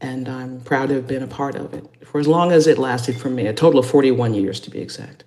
and 0.00 0.28
I'm 0.28 0.60
proud 0.60 0.88
to 0.88 0.94
have 0.94 1.06
been 1.06 1.22
a 1.22 1.26
part 1.26 1.54
of 1.56 1.74
it 1.74 1.86
for 2.14 2.20
as 2.20 2.28
long 2.28 2.52
as 2.52 2.68
it 2.68 2.78
lasted 2.78 3.20
for 3.20 3.28
me, 3.28 3.48
a 3.48 3.52
total 3.52 3.80
of 3.80 3.90
41 3.90 4.34
years 4.34 4.60
to 4.60 4.70
be 4.70 4.78
exact. 4.78 5.24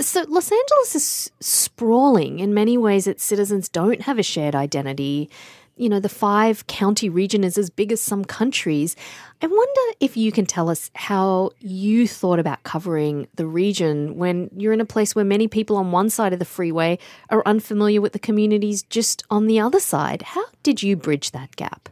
So, 0.00 0.24
Los 0.26 0.50
Angeles 0.50 0.94
is 0.94 1.30
sprawling. 1.40 2.38
In 2.38 2.54
many 2.54 2.78
ways, 2.78 3.06
its 3.06 3.22
citizens 3.22 3.68
don't 3.68 4.00
have 4.00 4.18
a 4.18 4.22
shared 4.22 4.54
identity 4.54 5.28
you 5.76 5.88
know, 5.88 6.00
the 6.00 6.08
five 6.08 6.66
county 6.66 7.08
region 7.08 7.44
is 7.44 7.56
as 7.56 7.70
big 7.70 7.92
as 7.92 8.00
some 8.00 8.24
countries. 8.24 8.94
I 9.40 9.46
wonder 9.46 9.96
if 10.00 10.16
you 10.16 10.30
can 10.30 10.46
tell 10.46 10.68
us 10.68 10.90
how 10.94 11.50
you 11.60 12.06
thought 12.06 12.38
about 12.38 12.62
covering 12.62 13.26
the 13.34 13.46
region 13.46 14.16
when 14.16 14.50
you're 14.56 14.72
in 14.72 14.80
a 14.80 14.86
place 14.86 15.14
where 15.14 15.24
many 15.24 15.48
people 15.48 15.76
on 15.76 15.90
one 15.90 16.10
side 16.10 16.32
of 16.32 16.38
the 16.38 16.44
freeway 16.44 16.98
are 17.30 17.42
unfamiliar 17.46 18.00
with 18.00 18.12
the 18.12 18.18
communities 18.18 18.82
just 18.82 19.24
on 19.30 19.46
the 19.46 19.58
other 19.58 19.80
side. 19.80 20.22
How 20.22 20.44
did 20.62 20.82
you 20.82 20.96
bridge 20.96 21.30
that 21.30 21.56
gap? 21.56 21.88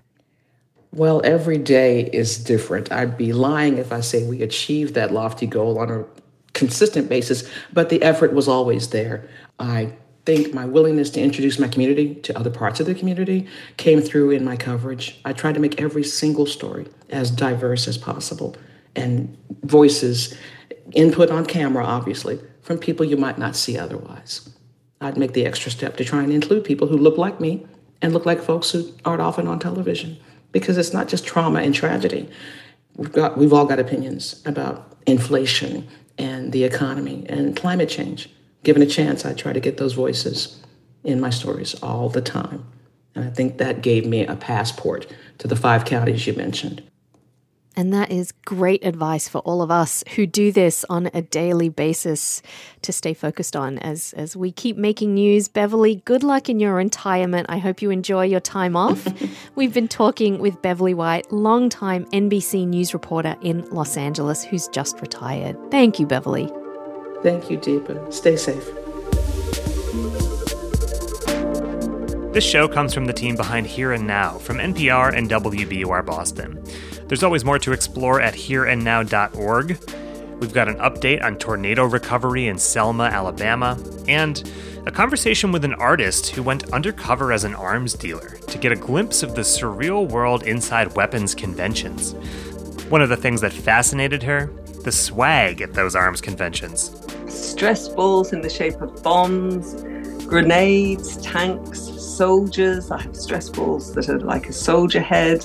Well, 0.93 1.21
every 1.25 1.59
day 1.59 2.11
is 2.13 2.37
different. 2.37 2.91
I'd 2.91 3.17
be 3.17 3.33
lying 3.33 3.79
if 3.79 3.93
I 3.93 4.01
say 4.01 4.25
we 4.25 4.43
achieved 4.43 4.95
that 4.95 5.13
lofty 5.13 5.47
goal 5.47 5.79
on 5.79 5.91
a 5.91 6.05
consistent 6.53 7.09
basis, 7.09 7.49
but 7.73 7.91
the 7.91 8.03
effort 8.03 8.33
was 8.33 8.49
always 8.49 8.91
there. 8.91 9.29
I 9.59 9.93
think 10.37 10.55
my 10.55 10.65
willingness 10.65 11.11
to 11.11 11.21
introduce 11.21 11.59
my 11.59 11.67
community 11.67 12.15
to 12.15 12.39
other 12.39 12.51
parts 12.51 12.79
of 12.79 12.87
the 12.87 12.95
community 12.95 13.49
came 13.77 14.01
through 14.01 14.31
in 14.31 14.45
my 14.45 14.57
coverage. 14.57 15.21
I 15.25 15.33
tried 15.33 15.55
to 15.55 15.61
make 15.61 15.81
every 15.81 16.05
single 16.05 16.47
story 16.47 16.87
as 17.09 17.31
diverse 17.31 17.89
as 17.89 17.99
possible 17.99 18.57
and 18.95 19.37
voices, 19.65 20.37
input 20.93 21.31
on 21.31 21.47
camera, 21.47 21.85
obviously, 21.85 22.41
from 22.63 22.79
people 22.79 23.05
you 23.07 23.17
might 23.17 23.39
not 23.39 23.57
see 23.57 23.79
otherwise. 23.79 24.49
I'd 25.01 25.17
make 25.17 25.33
the 25.33 25.47
extra 25.47 25.71
step 25.71 25.97
to 25.97 26.05
try 26.05 26.23
and 26.23 26.33
include 26.33 26.65
people 26.65 26.87
who 26.87 26.97
look 26.97 27.17
like 27.19 27.41
me 27.41 27.67
and 28.03 28.13
look 28.13 28.27
like 28.27 28.41
folks 28.41 28.71
who 28.71 28.93
aren't 29.05 29.23
often 29.23 29.47
on 29.47 29.59
television 29.59 30.17
because 30.53 30.79
it's 30.79 30.93
not 30.93 31.09
just 31.09 31.25
trauma 31.25 31.61
and 31.61 31.75
tragedy. 31.75 32.29
We've 32.97 33.13
got 33.13 33.39
we've 33.39 33.53
all 33.53 33.67
got 33.67 33.79
opinions 33.79 34.43
about 34.45 34.97
inflation 35.07 35.89
and 36.19 36.53
the 36.53 36.65
economy 36.65 37.25
and 37.29 37.57
climate 37.57 37.89
change 37.89 38.29
given 38.63 38.83
a 38.83 38.87
chance, 38.87 39.25
I 39.25 39.33
try 39.33 39.53
to 39.53 39.61
get 39.61 39.77
those 39.77 39.95
voices 39.95 40.61
in 41.05 41.21
my 41.21 41.31
stories 41.31 41.75
all 41.83 42.09
the 42.09 42.21
time. 42.21 42.67
And 43.15 43.25
I 43.25 43.31
think 43.31 43.59
that 43.59 43.83
gave 43.83 44.07
me 44.07 44.27
a 44.27 44.37
passport 44.37 45.07
to 45.39 45.49
the 45.49 45.57
five 45.57 45.85
counties 45.85 46.27
you 46.27 46.35
mentioned. 46.35 46.83
And 47.77 47.95
that 47.95 48.11
is 48.11 48.33
great 48.45 48.85
advice 48.85 49.29
for 49.29 49.39
all 49.39 49.63
of 49.63 49.71
us 49.71 50.03
who 50.17 50.27
do 50.27 50.51
this 50.51 50.85
on 50.91 51.09
a 51.15 51.23
daily 51.23 51.69
basis 51.69 52.43
to 52.83 52.93
stay 52.93 53.15
focused 53.15 53.55
on 53.55 53.79
as, 53.79 54.13
as 54.15 54.37
we 54.37 54.51
keep 54.51 54.77
making 54.77 55.15
news. 55.15 55.49
Beverly, 55.49 56.03
good 56.05 56.25
luck 56.25 56.49
in 56.49 56.59
your 56.59 56.75
retirement. 56.75 57.47
I 57.49 57.59
hope 57.59 57.81
you 57.81 57.91
enjoy 57.91 58.25
your 58.25 58.41
time 58.41 58.77
off. 58.77 59.07
We've 59.55 59.73
been 59.73 59.89
talking 59.89 60.41
with 60.41 60.61
Beverly 60.61 60.95
White, 60.95 61.33
longtime 61.33 62.07
NBC 62.07 62.67
News 62.67 62.93
reporter 62.93 63.37
in 63.41 63.65
Los 63.71 63.97
Angeles, 63.97 64.45
who's 64.45 64.67
just 64.69 65.01
retired. 65.01 65.57
Thank 65.71 66.01
you, 66.01 66.07
Beverly. 66.07 66.51
Thank 67.23 67.51
you, 67.51 67.59
Deepa. 67.59 68.13
Stay 68.13 68.37
safe. 68.37 68.65
This 72.33 72.45
show 72.45 72.67
comes 72.69 72.95
from 72.95 73.05
the 73.05 73.13
team 73.13 73.37
behind 73.37 73.67
Here 73.67 73.93
and 73.93 74.07
Now 74.07 74.39
from 74.39 74.59
NPR 74.59 75.15
and 75.15 75.29
WBUR 75.29 76.07
Boston. 76.07 76.65
There's 77.09 77.23
always 77.23 77.45
more 77.45 77.59
to 77.59 77.73
explore 77.73 78.21
at 78.21 78.35
hereandnow.org. 78.35 79.79
We've 80.41 80.53
got 80.53 80.69
an 80.69 80.77
update 80.77 81.23
on 81.23 81.37
tornado 81.37 81.85
recovery 81.85 82.47
in 82.47 82.57
Selma, 82.57 83.05
Alabama, 83.05 83.79
and 84.09 84.51
a 84.87 84.91
conversation 84.91 85.53
with 85.53 85.65
an 85.65 85.75
artist 85.75 86.31
who 86.31 86.43
went 86.43 86.73
undercover 86.73 87.33
as 87.33 87.45
an 87.45 87.55
arms 87.55 87.93
dealer 87.93 88.39
to 88.47 88.59
get 88.59 88.73
a 88.73 88.77
glimpse 88.77 89.23
of 89.23 89.35
the 89.35 89.43
surreal 89.43 90.09
world 90.09 90.45
inside 90.45 90.95
weapons 90.97 91.35
conventions. 91.35 92.15
One 92.89 93.03
of 93.03 93.11
the 93.11 93.17
things 93.17 93.43
that 93.43 93.53
fascinated 93.53 94.23
her 94.23 94.51
the 94.85 94.93
swag 94.93 95.61
at 95.61 95.75
those 95.75 95.95
arms 95.95 96.21
conventions. 96.21 97.00
Stress 97.31 97.89
balls 97.89 98.33
in 98.33 98.41
the 98.41 98.51
shape 98.51 98.81
of 98.81 99.03
bombs, 99.03 99.83
grenades, 100.25 101.17
tanks, 101.19 101.81
soldiers. 101.81 102.91
I 102.91 103.01
have 103.03 103.17
stress 103.17 103.49
balls 103.49 103.95
that 103.95 104.09
are 104.09 104.21
like 104.21 104.49
a 104.49 104.53
soldier 104.53 105.01
head. 105.01 105.45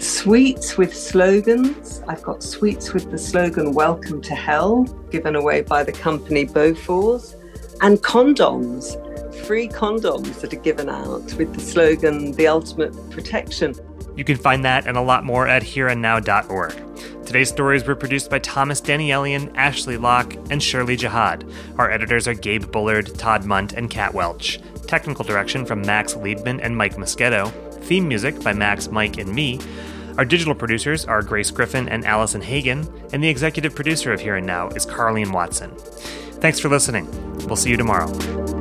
Sweets 0.00 0.78
with 0.78 0.96
slogans. 0.96 2.02
I've 2.08 2.22
got 2.22 2.42
sweets 2.42 2.92
with 2.92 3.10
the 3.10 3.18
slogan 3.18 3.74
Welcome 3.74 4.22
to 4.22 4.34
Hell, 4.34 4.84
given 5.10 5.36
away 5.36 5.62
by 5.62 5.82
the 5.82 5.92
company 5.92 6.46
Bofors, 6.46 7.34
and 7.82 7.98
condoms, 7.98 8.96
free 9.44 9.68
condoms 9.68 10.40
that 10.40 10.54
are 10.54 10.60
given 10.60 10.88
out 10.88 11.34
with 11.34 11.52
the 11.54 11.60
slogan 11.60 12.32
The 12.32 12.46
Ultimate 12.46 13.10
Protection. 13.10 13.74
You 14.16 14.24
can 14.24 14.36
find 14.36 14.64
that 14.64 14.86
and 14.86 14.96
a 14.96 15.02
lot 15.02 15.24
more 15.24 15.48
at 15.48 15.62
hereandnow.org. 15.62 16.89
Today's 17.30 17.48
stories 17.48 17.86
were 17.86 17.94
produced 17.94 18.28
by 18.28 18.40
Thomas 18.40 18.80
Danielian, 18.80 19.52
Ashley 19.54 19.96
Locke, 19.96 20.34
and 20.50 20.60
Shirley 20.60 20.96
Jihad. 20.96 21.48
Our 21.78 21.88
editors 21.88 22.26
are 22.26 22.34
Gabe 22.34 22.72
Bullard, 22.72 23.16
Todd 23.16 23.44
Mundt, 23.44 23.72
and 23.72 23.88
Kat 23.88 24.12
Welch. 24.12 24.58
Technical 24.88 25.24
direction 25.24 25.64
from 25.64 25.80
Max 25.82 26.14
Liebman 26.14 26.58
and 26.60 26.76
Mike 26.76 26.96
Moschetto. 26.96 27.52
Theme 27.84 28.08
music 28.08 28.42
by 28.42 28.52
Max, 28.52 28.90
Mike, 28.90 29.18
and 29.18 29.32
me. 29.32 29.60
Our 30.18 30.24
digital 30.24 30.56
producers 30.56 31.04
are 31.04 31.22
Grace 31.22 31.52
Griffin 31.52 31.88
and 31.88 32.04
Allison 32.04 32.42
Hagen, 32.42 32.92
and 33.12 33.22
the 33.22 33.28
executive 33.28 33.76
producer 33.76 34.12
of 34.12 34.18
Here 34.18 34.34
and 34.34 34.44
Now 34.44 34.66
is 34.70 34.84
Carleen 34.84 35.30
Watson. 35.30 35.70
Thanks 36.40 36.58
for 36.58 36.68
listening. 36.68 37.06
We'll 37.46 37.54
see 37.54 37.70
you 37.70 37.76
tomorrow. 37.76 38.59